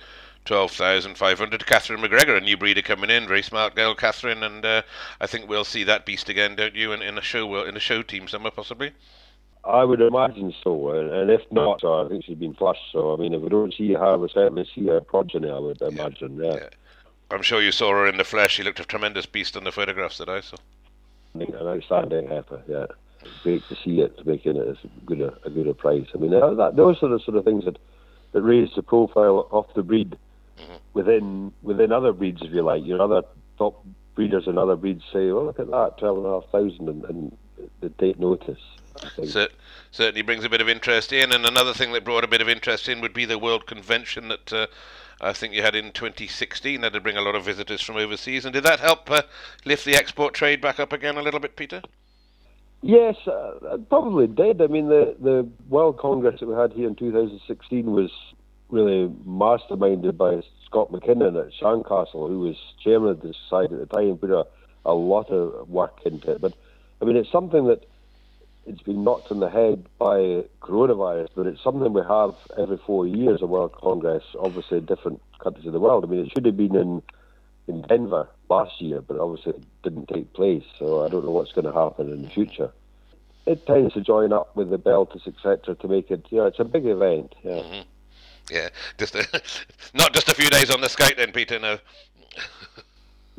[0.46, 1.68] 12,500.
[1.68, 4.82] Catherine McGregor, a new breeder coming in, very smart girl, Catherine, and uh,
[5.22, 7.80] I think we'll see that beast again, don't you, in, in a show in a
[7.80, 8.94] show team somewhere possibly.
[9.64, 12.92] I would imagine so, and, if not, so I think she's been flushed.
[12.92, 15.50] So I mean, if we don't see her, we certainly see her progeny.
[15.50, 16.56] I would imagine, yeah.
[16.56, 16.70] yeah.
[17.32, 18.54] I'm sure you saw her in the flesh.
[18.54, 20.58] She looked a tremendous beast in the photographs that I saw.
[21.60, 22.62] an outstanding heifer.
[22.68, 22.86] Yeah,
[23.44, 26.08] great to see it making it as good a, a good a price.
[26.14, 27.78] I mean, that, those are the sort of things that
[28.32, 30.18] that raise the profile of the breed
[30.58, 30.76] mm-hmm.
[30.94, 32.86] within within other breeds, if you like.
[32.86, 33.24] Your other
[33.58, 33.84] top
[34.16, 37.06] breeders and other breeds say, "Well, look at that, twelve and a half thousand, and,
[37.06, 37.38] and
[37.82, 38.60] they take notice."
[39.26, 39.48] So,
[39.92, 42.50] certainly brings a bit of interest in, and another thing that brought a bit of
[42.50, 44.68] interest in would be the World Convention that uh,
[45.22, 46.82] I think you had in 2016.
[46.82, 49.24] That did bring a lot of visitors from overseas, and did that help uh,
[49.66, 51.82] lift the export trade back up again a little bit, Peter?
[52.82, 54.62] Yes, uh, probably did.
[54.62, 58.12] I mean, the the World Congress that we had here in 2016 was
[58.70, 63.86] really masterminded by Scott McKinnon at Sandcastle, who was chairman of the society at the
[63.88, 64.46] time, put a,
[64.86, 66.42] a lot of work into it.
[66.42, 66.54] But
[67.02, 67.86] I mean, it's something that
[68.70, 73.08] it's been knocked on the head by coronavirus, but it's something we have every four
[73.08, 76.06] years, a World Congress, obviously in different countries of the world.
[76.06, 77.02] I mean, it should have been in
[77.68, 80.64] in Denver last year, but obviously it didn't take place.
[80.78, 82.72] So I don't know what's going to happen in the future.
[83.46, 86.26] It tends to join up with the Belties, etc., to make it.
[86.30, 87.34] You know, it's a big event.
[87.44, 87.52] Yeah.
[87.52, 87.82] Mm-hmm.
[88.52, 89.26] Yeah, just a,
[89.94, 91.60] not just a few days on the skate, then, Peter.
[91.60, 91.78] No.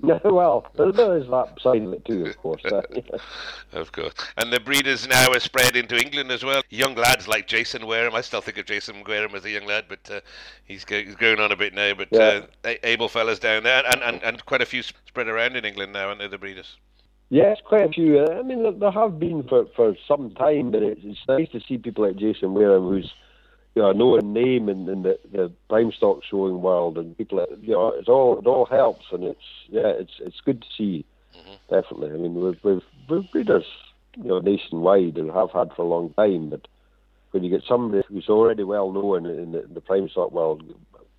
[0.03, 2.64] Yeah, well, there is that side of it too, of course.
[2.64, 2.82] Uh,
[3.72, 4.14] of course.
[4.36, 6.62] And the breeders now are spread into England as well.
[6.70, 8.14] Young lads like Jason Wareham.
[8.14, 10.20] I still think of Jason Wareham as a young lad, but uh,
[10.64, 11.94] he's, he's growing on a bit now.
[11.94, 12.46] But yeah.
[12.64, 15.92] uh, able fellas down there, and, and, and quite a few spread around in England
[15.92, 16.76] now, aren't they, the breeders?
[17.28, 18.24] Yes, quite a few.
[18.24, 21.78] I mean, there have been for, for some time, but it's, it's nice to see
[21.78, 23.12] people like Jason Wareham, who's
[23.74, 27.72] you know, knowing name in, in the, the prime stock showing world, and people, you
[27.72, 31.04] know, it's all it all helps, and it's yeah, it's it's good to see,
[31.36, 31.74] mm-hmm.
[31.74, 32.10] definitely.
[32.10, 33.66] I mean, we've we've, we've breeders,
[34.16, 36.66] you know, nationwide and have had for a long time, but
[37.30, 40.62] when you get somebody who's already well known in the, in the prime stock world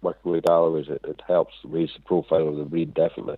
[0.02, 3.38] working with Galloways, it, it helps raise the profile of the breed definitely.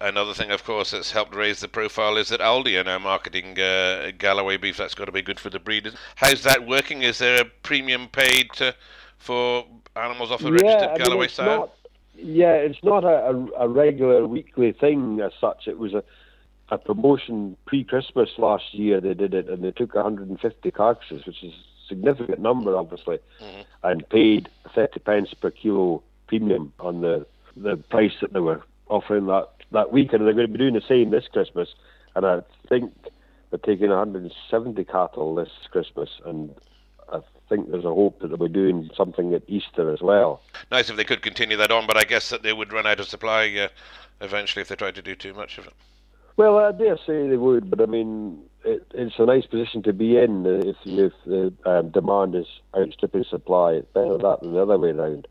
[0.00, 3.58] Another thing, of course, that's helped raise the profile is that Aldi are now marketing
[3.58, 4.76] uh, Galloway beef.
[4.76, 5.94] That's got to be good for the breeders.
[6.16, 7.02] How's that working?
[7.02, 8.74] Is there a premium paid to,
[9.16, 9.64] for
[9.96, 11.68] animals off the yeah, registered I mean, Galloway side?
[12.14, 15.66] Yeah, it's not a, a, regular weekly thing as such.
[15.66, 16.04] It was a,
[16.68, 19.00] a promotion pre-Christmas last year.
[19.00, 23.62] They did it, and they took 150 carcasses, which is a significant number, obviously, mm-hmm.
[23.82, 27.26] and paid 30 pence per kilo premium on the
[27.56, 30.74] the price that they were offering that that week, and they're going to be doing
[30.74, 31.68] the same this Christmas.
[32.14, 32.92] And I think
[33.50, 36.54] they're taking 170 cattle this Christmas, and
[37.12, 40.42] I think there's a hope that they'll be doing something at Easter as well.
[40.70, 43.00] Nice if they could continue that on, but I guess that they would run out
[43.00, 43.68] of supply uh,
[44.20, 45.74] eventually if they tried to do too much of it.
[46.36, 49.92] Well, I dare say they would, but I mean, it, it's a nice position to
[49.92, 53.72] be in if, if the um, demand is outstripping supply.
[53.72, 55.26] It's better that than the other way around.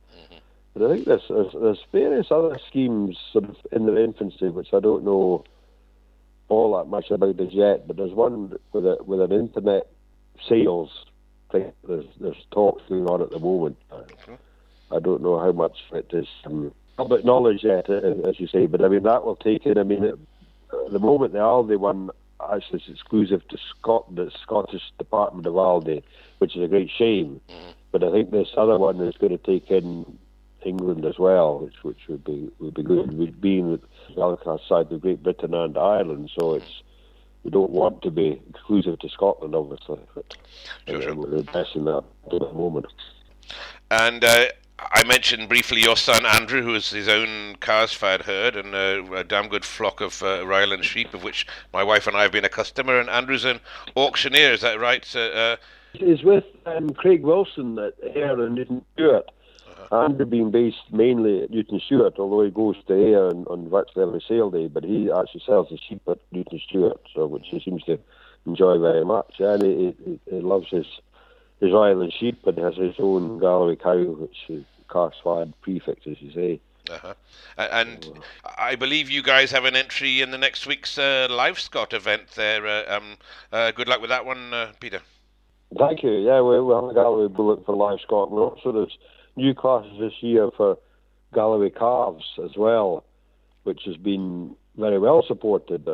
[0.79, 4.73] But I think there's, there's, there's various other schemes sort of in their infancy, which
[4.73, 5.43] I don't know
[6.47, 7.85] all that much about as yet.
[7.85, 9.87] But there's one with a, with an internet
[10.47, 11.05] sales
[11.51, 11.73] thing.
[11.85, 13.75] There's there's talks going on at the moment.
[14.89, 18.65] I don't know how much it is um, public knowledge yet, uh, as you say.
[18.65, 19.77] But I mean that will take in.
[19.77, 22.09] I mean, at the moment the Aldi one
[22.41, 26.03] actually is exclusive to Scot the Scottish Department of Aldi,
[26.37, 27.41] which is a great shame.
[27.49, 27.71] Mm-hmm.
[27.91, 30.05] But I think this other one is going to take in
[30.65, 33.13] England as well, which which would be would be good.
[33.17, 33.79] We'd being
[34.21, 36.83] outside of Great Britain and Ireland, so it's
[37.43, 39.99] we don't want to be exclusive to Scotland, obviously.
[40.13, 40.35] But
[40.87, 41.15] sure, sure.
[41.15, 42.87] we're addressing that at the moment.
[43.89, 44.47] And uh,
[44.79, 49.23] I mentioned briefly your son Andrew, who has his own Carsfad herd and uh, a
[49.23, 52.45] damn good flock of uh, Ryeland sheep, of which my wife and I have been
[52.45, 52.99] a customer.
[52.99, 53.61] And Andrew's an
[53.95, 55.15] auctioneer, is that right?
[55.15, 55.57] Uh,
[55.93, 59.29] He's with um, Craig Wilson at Ayr and Newton Stewart.
[59.91, 64.05] Andrew being based mainly at Newton Stewart, although he goes to Ayr on, on virtually
[64.05, 67.59] every sale day, but he actually sells the sheep at Newton Stewart, so which he
[67.59, 67.99] seems to
[68.45, 69.39] enjoy very much.
[69.39, 70.85] And he, he, he loves his
[71.59, 76.31] his Island sheep and has his own Galloway cow, which is Carsfad prefix, as you
[76.31, 76.61] say.
[76.89, 77.13] Uh-huh.
[77.57, 78.09] And
[78.57, 82.65] I believe you guys have an entry in the next week's uh, Livescot event there.
[82.65, 83.17] Uh, um,
[83.51, 85.01] uh, good luck with that one, uh, Peter.
[85.77, 86.11] Thank you.
[86.11, 88.31] Yeah, we, we have a Galloway bullet for Livescot.
[88.31, 88.97] We're also there's
[89.39, 90.77] new classes this year for
[91.33, 93.03] Galloway calves as well,
[93.63, 95.87] which has been very well supported.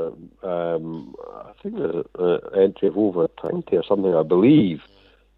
[0.44, 4.82] Um, I think there's an entry of over 20 or something, I believe,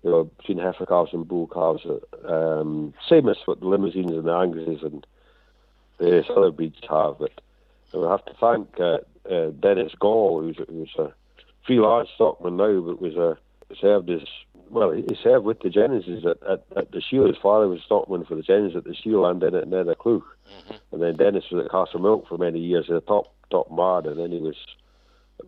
[0.04, 1.86] you know, between heifer calves and bull calves.
[2.28, 5.06] Um, same as what the Limousins and the Angus's and
[6.00, 7.20] various other breeds have.
[7.20, 7.42] But
[7.94, 8.98] we have to thank uh,
[9.34, 11.14] uh, Dennis Gall, who's, who's a
[11.66, 13.38] free large stockman now, but was a
[13.82, 14.22] served as
[14.70, 17.28] well, he served with the Jennings at, at, at the Shield.
[17.28, 20.94] His father was stockman for the Jennings at the Shield and then at Nether Mm-hmm.
[20.94, 24.32] And then Dennis was at Castlemilk for many years, a top top mad, and then
[24.32, 24.56] he was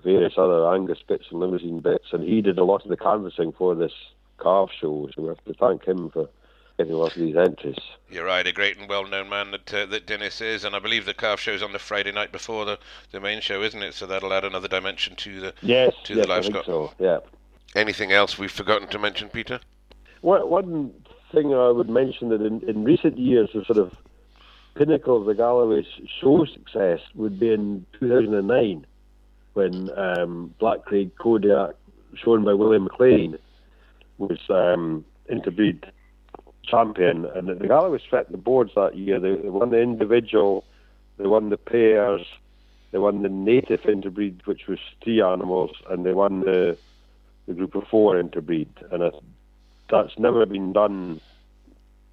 [0.03, 3.53] various other Angus bits and Limousin bits, and he did a lot of the canvassing
[3.53, 3.93] for this
[4.41, 5.09] calf show.
[5.15, 6.29] So we have to thank him for
[6.77, 7.77] getting a lot of these entries.
[8.09, 11.05] You're right, a great and well-known man that uh, that Dennis is, and I believe
[11.05, 12.79] the calf show's on the Friday night before the,
[13.11, 13.93] the main show, isn't it?
[13.93, 16.65] So that'll add another dimension to the yes, to yes, the livestock.
[16.65, 16.93] so.
[16.99, 17.19] Yeah.
[17.75, 19.59] Anything else we've forgotten to mention, Peter?
[20.21, 20.93] One, one
[21.31, 23.95] thing I would mention that in, in recent years, the sort of
[24.75, 25.85] pinnacle of the Galloway
[26.21, 28.85] show success would be in 2009
[29.53, 31.75] when um, Black Craig Kodiak,
[32.15, 33.37] shown by William McLean,
[34.17, 35.85] was um, interbreed
[36.63, 37.25] champion.
[37.25, 39.19] And the Galloway swept the boards that year.
[39.19, 40.65] They, they won the individual,
[41.17, 42.25] they won the pairs,
[42.91, 46.77] they won the native interbreed, which was three animals, and they won the
[47.49, 48.69] the group of four interbreed.
[48.91, 49.11] And I,
[49.89, 51.19] that's never been done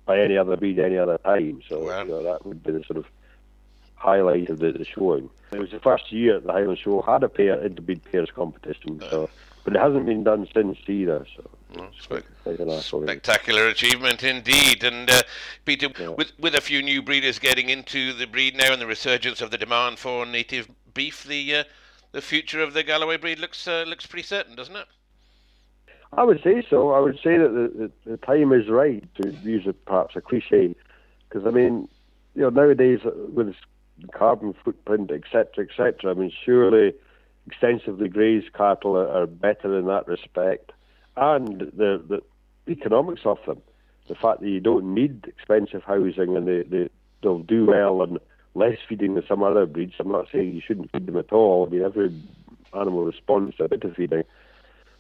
[0.07, 1.61] by any other breed any other time.
[1.69, 2.03] So Wow.
[2.03, 3.05] you know, that would be the sort of
[3.95, 5.29] highlight of the, the showing.
[5.53, 9.01] It was the first year the Highland Show had a pair interbreed pairs competition.
[9.11, 9.29] So,
[9.65, 11.27] but it hasn't been done since either.
[11.37, 13.03] So Well, spec- quite an asshole.
[13.03, 15.23] Spectacular achievement indeed, and uh,
[15.67, 16.09] Peter, Yeah.
[16.09, 19.51] with with a few new breeders getting into the breed now, and the resurgence of
[19.51, 21.65] the demand for native beef, the uh,
[22.13, 24.87] the future of the Galloway breed looks uh, looks pretty certain, doesn't it?
[26.13, 26.93] I would say so.
[26.93, 30.75] I would say that the, the, the time is right to use perhaps a cliche,
[31.29, 31.89] because I mean,
[32.35, 33.55] you know, nowadays with
[34.13, 36.11] carbon footprint, etc., etc.
[36.11, 36.95] I mean, surely
[37.47, 40.73] extensively grazed cattle are, are better in that respect,
[41.17, 42.23] and the the
[42.69, 43.61] economics of them,
[44.09, 46.89] the fact that you don't need expensive housing and they, they
[47.23, 48.19] they'll do well on
[48.55, 49.95] less feeding than some other breeds.
[49.99, 51.67] I'm not saying you shouldn't feed them at all.
[51.67, 52.15] I mean, every
[52.73, 54.25] animal responds to a bit of feeding.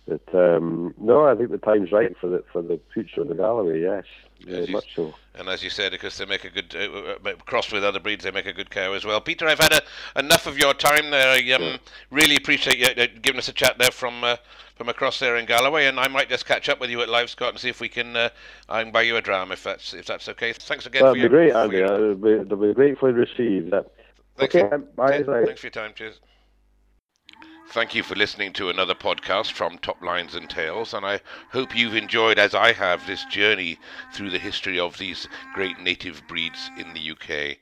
[0.07, 3.35] But um, no, I think the time's right for the for the future of the
[3.35, 3.81] Galloway.
[3.83, 4.05] Yes,
[4.45, 5.15] very you- much so.
[5.39, 8.25] And as you said, because they make a good uh, uh, crossed with other breeds,
[8.25, 9.21] they make a good cow as well.
[9.21, 11.29] Peter, I've had a, enough of your time there.
[11.29, 11.79] I um,
[12.11, 14.37] really appreciate you uh, giving us a chat there from uh,
[14.77, 17.51] from across there in Galloway, and I might just catch up with you at Livescot
[17.51, 18.15] and see if we can.
[18.17, 18.29] Uh,
[18.69, 20.53] I can buy you a dram if that's if that's okay.
[20.53, 21.03] Thanks again.
[21.03, 21.77] That'd for be your, great, Andy.
[21.79, 23.75] your- That'll be, be gratefully received.
[24.37, 25.23] Thanks okay, for- bye.
[25.23, 25.93] Thanks for your time.
[25.95, 26.21] Cheers.
[27.71, 31.77] Thank you for listening to another podcast from Top Lines and Tales, and I hope
[31.77, 33.79] you've enjoyed, as I have, this journey
[34.12, 37.59] through the history of these great native breeds in the UK.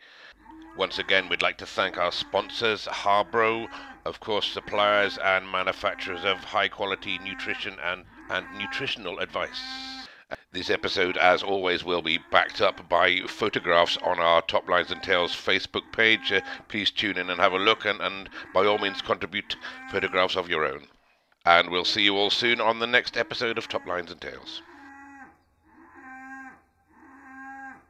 [0.76, 3.68] Once again, we'd like to thank our sponsors, Harbro,
[4.05, 10.03] of course, suppliers and manufacturers of high quality nutrition and, and nutritional advice.
[10.52, 15.02] This episode, as always, will be backed up by photographs on our Top Lines and
[15.02, 16.32] Tales Facebook page.
[16.32, 19.56] Uh, please tune in and have a look, and, and by all means, contribute
[19.90, 20.86] photographs of your own.
[21.44, 24.62] And we'll see you all soon on the next episode of Top Lines and Tales.